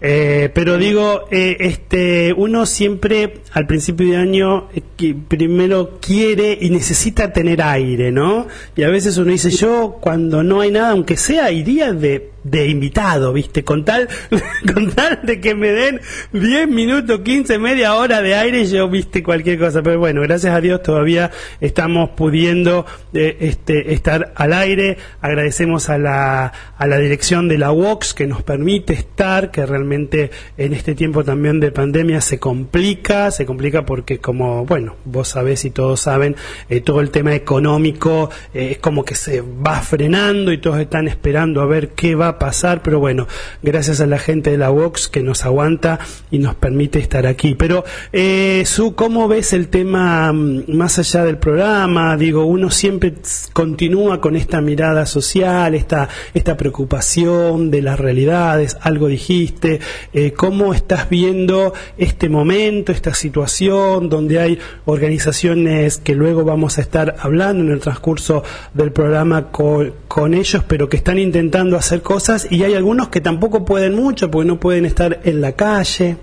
Eh, 0.00 0.50
pero 0.52 0.76
digo, 0.76 1.26
eh, 1.30 1.56
este, 1.60 2.34
uno 2.34 2.66
siempre 2.66 3.40
al 3.52 3.66
principio 3.66 4.10
de 4.10 4.16
año 4.16 4.68
eh, 4.74 5.14
primero 5.26 5.98
quiere 6.00 6.58
y 6.60 6.70
necesita 6.70 7.32
tener 7.32 7.62
aire, 7.62 8.12
¿no? 8.12 8.46
Y 8.76 8.82
a 8.82 8.88
veces 8.88 9.16
uno 9.16 9.30
dice, 9.30 9.50
yo 9.50 9.98
cuando 10.00 10.42
no 10.42 10.60
hay 10.60 10.70
nada, 10.70 10.90
aunque 10.90 11.16
sea, 11.16 11.50
iría 11.50 11.92
de 11.92 12.36
de 12.50 12.68
invitado, 12.68 13.32
¿viste? 13.32 13.64
Con 13.64 13.84
tal, 13.84 14.08
con 14.72 14.90
tal 14.92 15.20
de 15.24 15.40
que 15.40 15.54
me 15.54 15.72
den 15.72 16.00
10 16.32 16.68
minutos, 16.68 17.20
15, 17.20 17.58
media 17.58 17.94
hora 17.94 18.22
de 18.22 18.34
aire, 18.34 18.64
yo, 18.66 18.88
¿viste? 18.88 19.22
Cualquier 19.22 19.58
cosa. 19.58 19.82
Pero 19.82 19.98
bueno, 19.98 20.20
gracias 20.22 20.54
a 20.54 20.60
Dios 20.60 20.82
todavía 20.82 21.30
estamos 21.60 22.10
pudiendo 22.10 22.86
eh, 23.12 23.36
este, 23.40 23.92
estar 23.92 24.32
al 24.36 24.52
aire. 24.52 24.96
Agradecemos 25.20 25.88
a 25.90 25.98
la, 25.98 26.52
a 26.78 26.86
la 26.86 26.98
dirección 26.98 27.48
de 27.48 27.58
la 27.58 27.72
WOX 27.72 28.14
que 28.14 28.26
nos 28.26 28.42
permite 28.42 28.92
estar, 28.92 29.50
que 29.50 29.66
realmente 29.66 29.85
en 29.92 30.72
este 30.72 30.94
tiempo 30.94 31.24
también 31.24 31.60
de 31.60 31.70
pandemia 31.70 32.20
se 32.20 32.38
complica, 32.38 33.30
se 33.30 33.46
complica 33.46 33.86
porque 33.86 34.18
como, 34.18 34.64
bueno, 34.64 34.96
vos 35.04 35.28
sabés 35.28 35.64
y 35.64 35.70
todos 35.70 36.00
saben, 36.00 36.36
eh, 36.68 36.80
todo 36.80 37.00
el 37.00 37.10
tema 37.10 37.34
económico 37.34 38.30
eh, 38.52 38.72
es 38.72 38.78
como 38.78 39.04
que 39.04 39.14
se 39.14 39.40
va 39.40 39.80
frenando 39.80 40.52
y 40.52 40.58
todos 40.58 40.80
están 40.80 41.08
esperando 41.08 41.60
a 41.60 41.66
ver 41.66 41.90
qué 41.90 42.14
va 42.14 42.28
a 42.28 42.38
pasar, 42.38 42.82
pero 42.82 42.98
bueno, 42.98 43.26
gracias 43.62 44.00
a 44.00 44.06
la 44.06 44.18
gente 44.18 44.50
de 44.50 44.58
la 44.58 44.70
Vox 44.70 45.08
que 45.08 45.22
nos 45.22 45.44
aguanta 45.44 45.98
y 46.30 46.38
nos 46.38 46.54
permite 46.54 46.98
estar 46.98 47.26
aquí. 47.26 47.54
Pero, 47.54 47.84
eh, 48.12 48.64
Su, 48.66 48.94
¿cómo 48.94 49.28
ves 49.28 49.52
el 49.52 49.68
tema 49.68 50.32
mm, 50.32 50.64
más 50.68 50.98
allá 50.98 51.24
del 51.24 51.38
programa? 51.38 52.16
Digo, 52.16 52.44
uno 52.44 52.70
siempre 52.70 53.14
continúa 53.52 54.20
con 54.20 54.36
esta 54.36 54.60
mirada 54.60 55.06
social, 55.06 55.74
esta, 55.74 56.08
esta 56.34 56.56
preocupación 56.56 57.70
de 57.70 57.82
las 57.82 57.98
realidades, 57.98 58.76
algo 58.80 59.08
dijiste, 59.08 59.75
eh, 60.12 60.32
¿cómo 60.32 60.74
estás 60.74 61.08
viendo 61.08 61.72
este 61.98 62.28
momento, 62.28 62.92
esta 62.92 63.14
situación 63.14 64.08
donde 64.08 64.38
hay 64.38 64.58
organizaciones 64.84 65.98
que 65.98 66.14
luego 66.14 66.44
vamos 66.44 66.78
a 66.78 66.80
estar 66.80 67.16
hablando 67.20 67.64
en 67.64 67.70
el 67.70 67.80
transcurso 67.80 68.42
del 68.74 68.92
programa 68.92 69.50
con, 69.50 69.94
con 70.08 70.34
ellos, 70.34 70.62
pero 70.66 70.88
que 70.88 70.96
están 70.96 71.18
intentando 71.18 71.76
hacer 71.76 72.02
cosas 72.02 72.46
y 72.50 72.64
hay 72.64 72.74
algunos 72.74 73.08
que 73.08 73.20
tampoco 73.20 73.64
pueden 73.64 73.94
mucho 73.94 74.30
porque 74.30 74.48
no 74.48 74.60
pueden 74.60 74.86
estar 74.86 75.20
en 75.24 75.40
la 75.40 75.52
calle. 75.52 76.16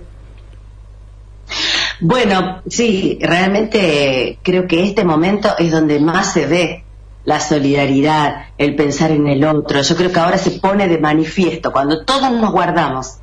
Bueno, 2.00 2.62
sí, 2.68 3.18
realmente 3.20 4.38
creo 4.42 4.66
que 4.66 4.82
este 4.84 5.04
momento 5.04 5.50
es 5.58 5.70
donde 5.70 6.00
más 6.00 6.32
se 6.32 6.46
ve 6.46 6.84
la 7.24 7.40
solidaridad, 7.40 8.46
el 8.58 8.76
pensar 8.76 9.10
en 9.10 9.26
el 9.26 9.44
otro. 9.44 9.80
Yo 9.80 9.96
creo 9.96 10.12
que 10.12 10.20
ahora 10.20 10.38
se 10.38 10.52
pone 10.52 10.88
de 10.88 10.98
manifiesto 10.98 11.72
cuando 11.72 12.04
todos 12.04 12.30
nos 12.32 12.52
guardamos 12.52 13.18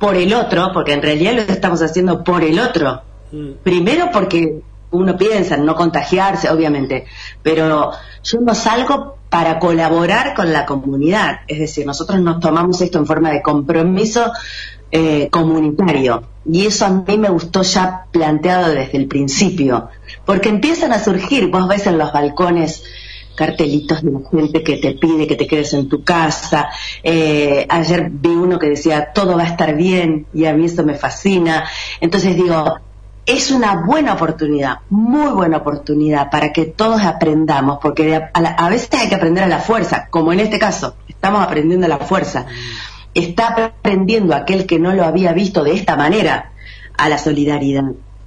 por 0.00 0.16
el 0.16 0.34
otro, 0.34 0.70
porque 0.72 0.94
en 0.94 1.02
realidad 1.02 1.34
lo 1.34 1.42
estamos 1.42 1.80
haciendo 1.82 2.24
por 2.24 2.42
el 2.42 2.58
otro. 2.58 3.02
Mm. 3.30 3.50
Primero 3.62 4.10
porque 4.10 4.62
uno 4.90 5.16
piensa 5.16 5.54
en 5.54 5.64
no 5.64 5.76
contagiarse, 5.76 6.50
obviamente, 6.50 7.04
pero 7.42 7.92
yo 8.24 8.40
no 8.40 8.54
salgo 8.54 9.18
para 9.28 9.60
colaborar 9.60 10.34
con 10.34 10.52
la 10.52 10.66
comunidad. 10.66 11.40
Es 11.46 11.60
decir, 11.60 11.86
nosotros 11.86 12.18
nos 12.20 12.40
tomamos 12.40 12.80
esto 12.80 12.98
en 12.98 13.06
forma 13.06 13.30
de 13.30 13.42
compromiso 13.42 14.32
eh, 14.90 15.28
comunitario. 15.30 16.24
Y 16.50 16.66
eso 16.66 16.86
a 16.86 16.90
mí 16.90 17.18
me 17.18 17.28
gustó 17.28 17.62
ya 17.62 18.06
planteado 18.10 18.72
desde 18.72 18.96
el 18.96 19.06
principio, 19.06 19.90
porque 20.24 20.48
empiezan 20.48 20.92
a 20.92 20.98
surgir, 20.98 21.48
vos 21.48 21.68
ves 21.68 21.86
en 21.86 21.98
los 21.98 22.12
balcones 22.12 22.82
cartelitos 23.40 24.02
de 24.02 24.12
la 24.12 24.20
gente 24.30 24.62
que 24.62 24.76
te 24.76 24.92
pide 24.92 25.26
que 25.26 25.34
te 25.34 25.46
quedes 25.46 25.72
en 25.72 25.88
tu 25.88 26.04
casa. 26.04 26.68
Eh, 27.02 27.66
ayer 27.70 28.10
vi 28.10 28.28
uno 28.28 28.58
que 28.58 28.68
decía, 28.68 29.12
todo 29.14 29.34
va 29.34 29.44
a 29.44 29.46
estar 29.46 29.74
bien, 29.74 30.26
y 30.34 30.44
a 30.44 30.52
mí 30.52 30.66
eso 30.66 30.84
me 30.84 30.94
fascina. 30.94 31.64
Entonces 32.02 32.36
digo, 32.36 32.80
es 33.24 33.50
una 33.50 33.76
buena 33.86 34.12
oportunidad, 34.12 34.80
muy 34.90 35.30
buena 35.30 35.56
oportunidad 35.56 36.28
para 36.28 36.52
que 36.52 36.66
todos 36.66 37.00
aprendamos, 37.00 37.78
porque 37.80 38.14
a, 38.14 38.30
a, 38.34 38.68
veces 38.68 38.90
hay 38.92 39.08
que 39.08 39.14
aprender 39.14 39.44
a 39.44 39.48
la 39.48 39.60
fuerza, 39.60 40.08
como 40.10 40.34
en 40.34 40.40
este 40.40 40.58
caso, 40.58 40.96
estamos 41.08 41.42
aprendiendo 41.42 41.86
a 41.86 41.88
la 41.88 41.98
fuerza. 41.98 42.44
Está 43.14 43.48
aprendiendo 43.48 44.34
aquel 44.34 44.66
que 44.66 44.78
no 44.78 44.92
lo 44.92 45.02
había 45.04 45.32
visto 45.32 45.64
de 45.64 45.72
esta 45.72 45.96
manera 45.96 46.52
a 46.98 47.08
la 47.08 47.16
solidaridad. 47.16 47.84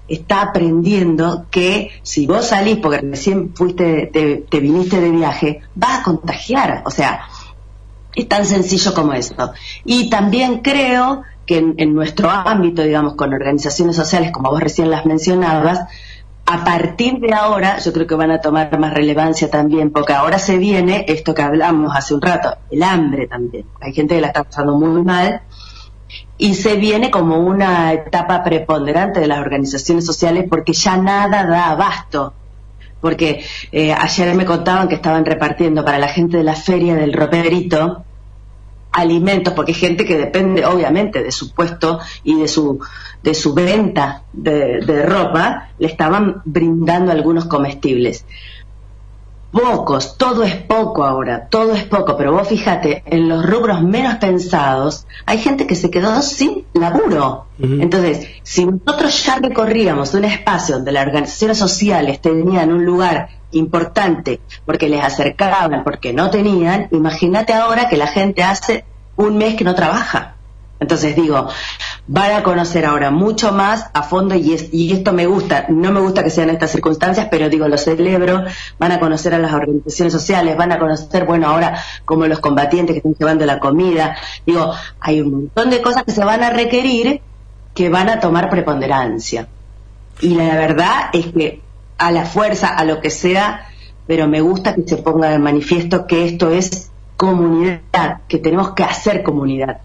Está 0.07 0.41
aprendiendo 0.41 1.45
que 1.49 1.91
si 2.03 2.27
vos 2.27 2.47
salís, 2.47 2.77
porque 2.77 2.99
recién 2.99 3.53
fuiste, 3.55 4.09
te, 4.11 4.45
te 4.49 4.59
viniste 4.59 4.99
de 4.99 5.11
viaje, 5.11 5.61
vas 5.75 5.99
a 5.99 6.03
contagiar. 6.03 6.83
O 6.85 6.91
sea, 6.91 7.21
es 8.15 8.27
tan 8.27 8.45
sencillo 8.45 8.93
como 8.93 9.13
eso. 9.13 9.53
Y 9.85 10.09
también 10.09 10.59
creo 10.59 11.23
que 11.45 11.57
en, 11.57 11.93
nuestro 11.93 12.29
ámbito, 12.29 12.83
digamos, 12.83 13.15
con 13.15 13.33
organizaciones 13.33 13.95
sociales, 13.95 14.31
como 14.31 14.49
vos 14.49 14.61
recién 14.61 14.89
las 14.89 15.05
mencionabas, 15.05 15.81
a 16.45 16.63
partir 16.63 17.19
de 17.19 17.33
ahora 17.33 17.79
yo 17.79 17.93
creo 17.93 18.05
que 18.05 18.15
van 18.15 18.31
a 18.31 18.41
tomar 18.41 18.77
más 18.77 18.93
relevancia 18.93 19.49
también, 19.49 19.91
porque 19.91 20.13
ahora 20.13 20.39
se 20.39 20.57
viene 20.57 21.05
esto 21.07 21.33
que 21.33 21.41
hablamos 21.41 21.95
hace 21.95 22.13
un 22.13 22.21
rato, 22.21 22.57
el 22.69 22.83
hambre 22.83 23.27
también. 23.27 23.65
Hay 23.81 23.93
gente 23.93 24.15
que 24.15 24.21
la 24.21 24.27
está 24.27 24.43
pasando 24.43 24.77
muy 24.77 25.01
mal 25.03 25.41
y 26.37 26.55
se 26.55 26.75
viene 26.75 27.11
como 27.11 27.37
una 27.37 27.93
etapa 27.93 28.43
preponderante 28.43 29.19
de 29.19 29.27
las 29.27 29.39
organizaciones 29.39 30.05
sociales 30.05 30.45
porque 30.49 30.73
ya 30.73 30.97
nada 30.97 31.45
da 31.45 31.69
abasto. 31.69 32.33
Porque 32.99 33.43
eh, 33.71 33.93
ayer 33.93 34.33
me 34.33 34.45
contaban 34.45 34.87
que 34.87 34.95
estaban 34.95 35.25
repartiendo 35.25 35.83
para 35.83 35.99
la 35.99 36.07
gente 36.07 36.37
de 36.37 36.43
la 36.43 36.55
feria 36.55 36.95
del 36.95 37.13
roperito, 37.13 38.05
alimentos, 38.93 39.53
porque 39.53 39.73
gente 39.73 40.05
que 40.05 40.17
depende 40.17 40.65
obviamente 40.65 41.21
de 41.21 41.31
su 41.31 41.53
puesto 41.53 41.99
y 42.23 42.39
de 42.39 42.47
su, 42.47 42.79
de 43.21 43.33
su 43.33 43.53
venta 43.53 44.23
de, 44.31 44.79
de 44.79 45.03
ropa, 45.03 45.69
le 45.79 45.87
estaban 45.87 46.41
brindando 46.45 47.11
algunos 47.11 47.45
comestibles. 47.45 48.25
Pocos, 49.53 50.17
todo 50.17 50.43
es 50.43 50.55
poco 50.55 51.03
ahora, 51.03 51.47
todo 51.47 51.73
es 51.73 51.83
poco, 51.83 52.17
pero 52.17 52.33
vos 52.33 52.47
fíjate, 52.47 53.03
en 53.05 53.29
los 53.29 53.45
rubros 53.45 53.83
menos 53.83 54.15
pensados 54.15 55.05
hay 55.27 55.37
gente 55.37 55.67
que 55.67 55.75
se 55.75 55.91
quedó 55.91 56.23
sin 56.23 56.65
laburo. 56.73 57.45
Entonces, 57.59 58.27
si 58.41 58.65
nosotros 58.65 59.23
ya 59.23 59.35
recorríamos 59.35 60.15
un 60.15 60.25
espacio 60.25 60.75
donde 60.75 60.91
las 60.91 61.05
organizaciones 61.05 61.59
sociales 61.59 62.19
tenían 62.19 62.73
un 62.73 62.83
lugar 62.83 63.29
importante 63.51 64.41
porque 64.65 64.89
les 64.89 65.03
acercaban, 65.03 65.83
porque 65.83 66.13
no 66.13 66.31
tenían, 66.31 66.87
imagínate 66.91 67.53
ahora 67.53 67.87
que 67.87 67.97
la 67.97 68.07
gente 68.07 68.41
hace 68.41 68.85
un 69.17 69.37
mes 69.37 69.55
que 69.55 69.63
no 69.63 69.75
trabaja. 69.75 70.33
Entonces 70.83 71.15
digo, 71.15 71.47
van 72.07 72.33
a 72.33 72.43
conocer 72.43 72.85
ahora 72.85 73.09
mucho 73.09 73.53
más 73.53 73.89
a 73.93 74.03
fondo 74.03 74.35
y, 74.35 74.55
y, 74.71 74.91
esto 74.91 75.13
me 75.13 75.25
gusta, 75.25 75.65
no 75.69 75.91
me 75.91 76.01
gusta 76.01 76.23
que 76.23 76.29
sean 76.29 76.49
estas 76.49 76.71
circunstancias, 76.71 77.29
pero 77.31 77.49
digo, 77.49 77.67
lo 77.69 77.77
celebro, 77.77 78.43
van 78.77 78.91
a 78.91 78.99
conocer 78.99 79.33
a 79.33 79.39
las 79.39 79.53
organizaciones 79.53 80.11
sociales, 80.11 80.57
van 80.57 80.73
a 80.73 80.79
conocer, 80.79 81.25
bueno, 81.25 81.47
ahora 81.47 81.81
como 82.03 82.27
los 82.27 82.39
combatientes 82.39 82.93
que 82.93 82.97
están 82.97 83.15
llevando 83.15 83.45
la 83.45 83.59
comida, 83.59 84.17
digo, 84.45 84.73
hay 84.99 85.21
un 85.21 85.31
montón 85.31 85.69
de 85.69 85.81
cosas 85.81 86.03
que 86.03 86.11
se 86.11 86.23
van 86.23 86.43
a 86.43 86.49
requerir 86.49 87.21
que 87.73 87.89
van 87.89 88.09
a 88.09 88.19
tomar 88.19 88.49
preponderancia. 88.49 89.47
Y 90.19 90.35
la 90.35 90.55
verdad 90.55 91.09
es 91.13 91.27
que 91.27 91.61
a 91.97 92.11
la 92.11 92.25
fuerza, 92.25 92.67
a 92.67 92.83
lo 92.83 92.99
que 92.99 93.09
sea, 93.09 93.67
pero 94.05 94.27
me 94.27 94.41
gusta 94.41 94.75
que 94.75 94.83
se 94.85 94.97
ponga 94.97 95.29
de 95.29 95.39
manifiesto 95.39 96.05
que 96.05 96.25
esto 96.25 96.51
es 96.51 96.91
comunidad, 97.15 98.19
que 98.27 98.37
tenemos 98.37 98.73
que 98.73 98.83
hacer 98.83 99.23
comunidad. 99.23 99.79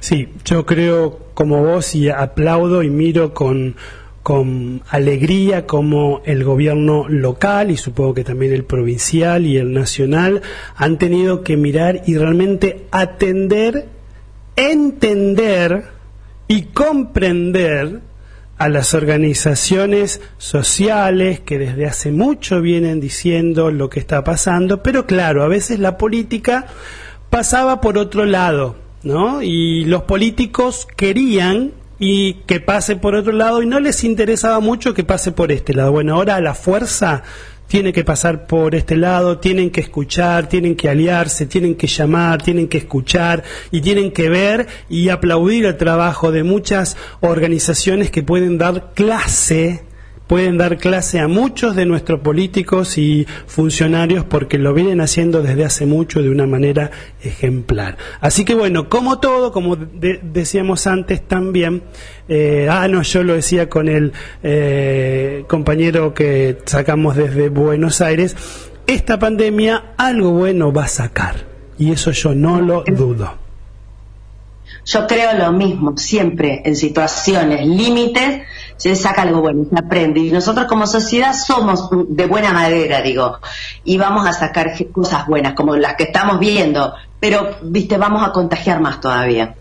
Sí, 0.00 0.28
yo 0.44 0.66
creo 0.66 1.18
como 1.34 1.62
vos 1.62 1.94
y 1.94 2.08
aplaudo 2.08 2.82
y 2.82 2.90
miro 2.90 3.34
con, 3.34 3.76
con 4.22 4.82
alegría 4.88 5.66
como 5.66 6.22
el 6.24 6.44
gobierno 6.44 7.06
local 7.08 7.70
y 7.70 7.76
supongo 7.76 8.14
que 8.14 8.24
también 8.24 8.52
el 8.52 8.64
provincial 8.64 9.46
y 9.46 9.56
el 9.56 9.72
nacional 9.72 10.42
han 10.76 10.98
tenido 10.98 11.42
que 11.42 11.56
mirar 11.56 12.02
y 12.06 12.16
realmente 12.16 12.86
atender, 12.90 13.86
entender 14.56 15.84
y 16.48 16.62
comprender 16.62 18.00
a 18.58 18.68
las 18.68 18.92
organizaciones 18.92 20.20
sociales 20.36 21.40
que 21.40 21.58
desde 21.58 21.86
hace 21.86 22.10
mucho 22.10 22.60
vienen 22.60 23.00
diciendo 23.00 23.70
lo 23.70 23.88
que 23.88 24.00
está 24.00 24.24
pasando, 24.24 24.82
pero 24.82 25.06
claro, 25.06 25.44
a 25.44 25.48
veces 25.48 25.78
la 25.78 25.96
política 25.96 26.66
pasaba 27.30 27.80
por 27.80 27.98
otro 27.98 28.24
lado, 28.24 28.74
¿no? 29.02 29.42
Y 29.42 29.84
los 29.84 30.02
políticos 30.02 30.86
querían 30.96 31.72
y 31.98 32.34
que 32.46 32.60
pase 32.60 32.96
por 32.96 33.14
otro 33.14 33.32
lado 33.32 33.62
y 33.62 33.66
no 33.66 33.80
les 33.80 34.04
interesaba 34.04 34.60
mucho 34.60 34.94
que 34.94 35.04
pase 35.04 35.32
por 35.32 35.50
este 35.52 35.74
lado. 35.74 35.92
Bueno, 35.92 36.14
ahora 36.14 36.40
la 36.40 36.54
fuerza 36.54 37.22
tiene 37.66 37.92
que 37.92 38.02
pasar 38.02 38.46
por 38.46 38.74
este 38.74 38.96
lado, 38.96 39.38
tienen 39.38 39.70
que 39.70 39.82
escuchar, 39.82 40.48
tienen 40.48 40.74
que 40.74 40.88
aliarse, 40.88 41.46
tienen 41.46 41.74
que 41.74 41.86
llamar, 41.86 42.42
tienen 42.42 42.66
que 42.66 42.78
escuchar 42.78 43.44
y 43.70 43.82
tienen 43.82 44.10
que 44.10 44.28
ver 44.28 44.66
y 44.88 45.10
aplaudir 45.10 45.66
el 45.66 45.76
trabajo 45.76 46.32
de 46.32 46.44
muchas 46.44 46.96
organizaciones 47.20 48.10
que 48.10 48.22
pueden 48.22 48.56
dar 48.58 48.92
clase 48.94 49.82
pueden 50.28 50.58
dar 50.58 50.76
clase 50.76 51.18
a 51.18 51.26
muchos 51.26 51.74
de 51.74 51.86
nuestros 51.86 52.20
políticos 52.20 52.98
y 52.98 53.26
funcionarios 53.46 54.24
porque 54.24 54.58
lo 54.58 54.74
vienen 54.74 55.00
haciendo 55.00 55.42
desde 55.42 55.64
hace 55.64 55.86
mucho 55.86 56.22
de 56.22 56.30
una 56.30 56.46
manera 56.46 56.92
ejemplar. 57.22 57.96
Así 58.20 58.44
que 58.44 58.54
bueno, 58.54 58.88
como 58.88 59.18
todo, 59.18 59.50
como 59.50 59.76
decíamos 59.76 60.86
antes 60.86 61.26
también, 61.26 61.82
eh, 62.28 62.68
ah, 62.70 62.86
no, 62.88 63.02
yo 63.02 63.24
lo 63.24 63.34
decía 63.34 63.68
con 63.68 63.88
el 63.88 64.12
eh, 64.42 65.44
compañero 65.48 66.12
que 66.14 66.58
sacamos 66.66 67.16
desde 67.16 67.48
Buenos 67.48 68.00
Aires, 68.02 68.36
esta 68.86 69.18
pandemia 69.18 69.94
algo 69.96 70.30
bueno 70.32 70.72
va 70.72 70.84
a 70.84 70.88
sacar 70.88 71.36
y 71.78 71.90
eso 71.90 72.10
yo 72.10 72.34
no 72.34 72.60
lo 72.60 72.84
dudo. 72.84 73.48
Yo 74.84 75.06
creo 75.06 75.34
lo 75.34 75.52
mismo, 75.52 75.96
siempre 75.98 76.62
en 76.64 76.74
situaciones 76.74 77.66
límites 77.66 78.42
se 78.78 78.96
saca 78.96 79.22
algo 79.22 79.42
bueno, 79.42 79.66
se 79.68 79.78
aprende. 79.78 80.20
Y 80.20 80.30
nosotros 80.30 80.66
como 80.66 80.86
sociedad 80.86 81.34
somos 81.34 81.90
de 82.08 82.26
buena 82.26 82.52
madera, 82.52 83.02
digo, 83.02 83.38
y 83.84 83.98
vamos 83.98 84.26
a 84.26 84.32
sacar 84.32 84.72
cosas 84.90 85.26
buenas, 85.26 85.52
como 85.52 85.76
las 85.76 85.96
que 85.96 86.04
estamos 86.04 86.38
viendo, 86.38 86.94
pero, 87.20 87.56
viste, 87.62 87.98
vamos 87.98 88.26
a 88.26 88.32
contagiar 88.32 88.80
más 88.80 89.00
todavía. 89.00 89.56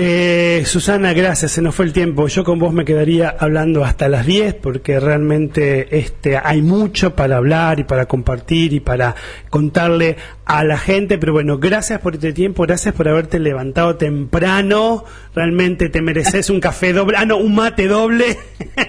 Eh, 0.00 0.62
Susana, 0.64 1.12
gracias, 1.12 1.50
se 1.50 1.60
nos 1.60 1.74
fue 1.74 1.84
el 1.84 1.92
tiempo. 1.92 2.28
Yo 2.28 2.44
con 2.44 2.60
vos 2.60 2.72
me 2.72 2.84
quedaría 2.84 3.34
hablando 3.36 3.84
hasta 3.84 4.08
las 4.08 4.24
10 4.26 4.54
porque 4.54 5.00
realmente 5.00 5.98
este, 5.98 6.38
hay 6.38 6.62
mucho 6.62 7.16
para 7.16 7.38
hablar 7.38 7.80
y 7.80 7.84
para 7.84 8.06
compartir 8.06 8.74
y 8.74 8.78
para 8.78 9.16
contarle 9.50 10.16
a 10.44 10.62
la 10.62 10.78
gente. 10.78 11.18
Pero 11.18 11.32
bueno, 11.32 11.58
gracias 11.58 12.00
por 12.00 12.14
este 12.14 12.32
tiempo, 12.32 12.62
gracias 12.62 12.94
por 12.94 13.08
haberte 13.08 13.40
levantado 13.40 13.96
temprano. 13.96 15.04
Realmente 15.34 15.88
te 15.88 16.00
mereces 16.00 16.48
un 16.48 16.60
café 16.60 16.92
doble, 16.92 17.16
ah, 17.18 17.24
no, 17.24 17.38
un 17.38 17.56
mate 17.56 17.88
doble. 17.88 18.38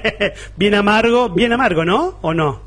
bien 0.58 0.76
amargo, 0.76 1.30
bien 1.30 1.54
amargo, 1.54 1.86
¿no? 1.86 2.20
¿O 2.22 2.36
no? 2.36 2.62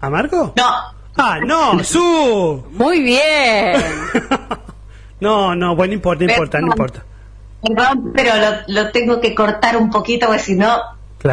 ¿Amargo? 0.00 0.54
No. 0.56 0.72
Ah, 1.18 1.40
no, 1.44 1.84
su. 1.84 2.64
Muy 2.72 3.02
bien. 3.02 3.82
no, 5.20 5.54
no, 5.54 5.76
bueno, 5.76 5.90
no 5.90 5.94
importa, 5.94 6.24
no 6.24 6.30
importa, 6.30 6.60
no 6.62 6.66
importa. 6.68 7.04
Perdón, 7.66 8.12
pero 8.14 8.32
lo, 8.68 8.90
tengo 8.90 9.20
que 9.20 9.34
cortar 9.34 9.76
un 9.76 9.90
poquito 9.90 10.26
porque 10.26 10.42
si 10.42 10.54
no, 10.54 10.80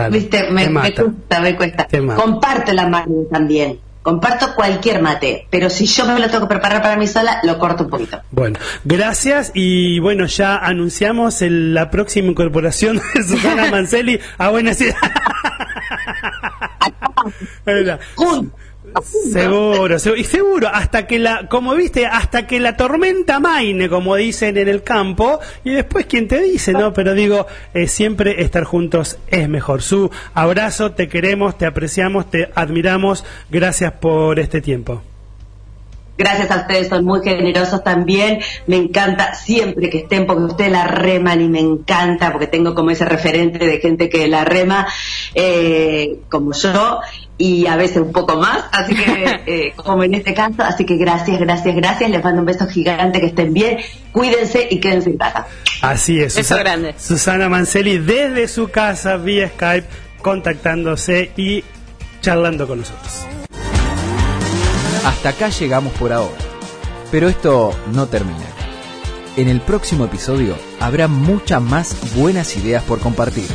viste, 0.09 0.49
me, 0.51 0.71
cuesta, 0.71 1.39
me 1.41 1.55
cuesta. 1.55 1.87
Comparto 2.15 2.73
la 2.73 2.87
mano 2.87 3.25
también. 3.31 3.79
Comparto 4.01 4.53
cualquier 4.53 5.01
mate, 5.01 5.47
pero 5.49 5.69
si 5.69 5.85
yo 5.85 6.05
me 6.05 6.19
lo 6.19 6.29
tengo 6.29 6.41
que 6.41 6.55
preparar 6.55 6.81
para 6.81 6.97
mí 6.97 7.07
sola, 7.07 7.39
lo 7.43 7.57
corto 7.57 7.85
un 7.85 7.89
poquito. 7.89 8.21
Bueno, 8.31 8.59
gracias 8.83 9.51
y 9.53 9.99
bueno, 9.99 10.25
ya 10.25 10.57
anunciamos 10.57 11.37
la 11.41 11.89
próxima 11.89 12.27
incorporación 12.27 12.97
de 12.97 13.23
Susana 13.27 13.71
Mancelli 13.71 14.19
a 14.37 14.49
Buenas 14.49 14.81
Ideas. 14.81 14.97
Seguro, 19.31 19.99
seguro, 19.99 20.21
y 20.21 20.23
seguro, 20.23 20.67
hasta 20.71 21.07
que 21.07 21.19
la, 21.19 21.47
como 21.47 21.73
viste, 21.75 22.05
hasta 22.05 22.45
que 22.45 22.59
la 22.59 22.77
tormenta 22.77 23.39
maine, 23.39 23.89
como 23.89 24.15
dicen 24.15 24.57
en 24.57 24.67
el 24.67 24.83
campo, 24.83 25.39
y 25.63 25.71
después 25.71 26.05
quien 26.05 26.27
te 26.27 26.41
dice, 26.41 26.73
¿no? 26.73 26.93
Pero 26.93 27.13
digo, 27.13 27.47
eh, 27.73 27.87
siempre 27.87 28.41
estar 28.41 28.63
juntos 28.63 29.17
es 29.27 29.49
mejor. 29.49 29.81
Su 29.81 30.11
abrazo, 30.33 30.91
te 30.91 31.07
queremos, 31.07 31.57
te 31.57 31.65
apreciamos, 31.65 32.29
te 32.29 32.49
admiramos, 32.55 33.23
gracias 33.49 33.93
por 33.93 34.39
este 34.39 34.61
tiempo. 34.61 35.01
Gracias 36.17 36.51
a 36.51 36.57
ustedes, 36.57 36.89
son 36.89 37.05
muy 37.05 37.21
generosos 37.23 37.83
también. 37.83 38.39
Me 38.67 38.75
encanta 38.77 39.33
siempre 39.33 39.89
que 39.89 39.99
estén 39.99 40.25
porque 40.25 40.43
ustedes 40.43 40.71
la 40.71 40.85
reman 40.85 41.41
y 41.41 41.49
me 41.49 41.59
encanta 41.59 42.31
porque 42.31 42.47
tengo 42.47 42.75
como 42.75 42.91
ese 42.91 43.05
referente 43.05 43.65
de 43.65 43.79
gente 43.79 44.09
que 44.09 44.27
la 44.27 44.45
rema 44.45 44.87
eh, 45.33 46.19
como 46.29 46.53
yo 46.53 46.99
y 47.37 47.65
a 47.67 47.75
veces 47.75 47.97
un 47.97 48.11
poco 48.11 48.37
más, 48.37 48.65
así 48.71 48.95
que 48.95 49.41
eh, 49.47 49.73
como 49.75 50.03
en 50.03 50.13
este 50.13 50.33
caso, 50.33 50.61
así 50.61 50.85
que 50.85 50.97
gracias, 50.97 51.39
gracias, 51.39 51.75
gracias, 51.75 52.09
les 52.09 52.23
mando 52.23 52.41
un 52.41 52.45
beso 52.45 52.67
gigante, 52.67 53.19
que 53.19 53.27
estén 53.27 53.53
bien, 53.53 53.77
cuídense 54.11 54.67
y 54.69 54.79
quédense 54.79 55.09
en 55.09 55.17
casa. 55.17 55.47
Así 55.81 56.19
es, 56.19 56.35
Beso 56.35 56.57
grande. 56.57 56.93
Susana 56.97 57.49
Manceli 57.49 57.97
desde 57.97 58.47
su 58.47 58.69
casa 58.69 59.17
vía 59.17 59.49
Skype 59.49 59.87
contactándose 60.21 61.31
y 61.35 61.63
charlando 62.21 62.67
con 62.67 62.79
nosotros. 62.79 63.25
Hasta 65.05 65.29
acá 65.29 65.49
llegamos 65.49 65.93
por 65.93 66.13
ahora. 66.13 66.37
Pero 67.11 67.27
esto 67.27 67.77
no 67.91 68.07
termina. 68.07 68.45
En 69.35 69.49
el 69.49 69.61
próximo 69.61 70.05
episodio 70.05 70.55
habrá 70.79 71.07
muchas 71.07 71.61
más 71.61 72.15
buenas 72.15 72.55
ideas 72.55 72.83
por 72.83 72.99
compartir. 72.99 73.47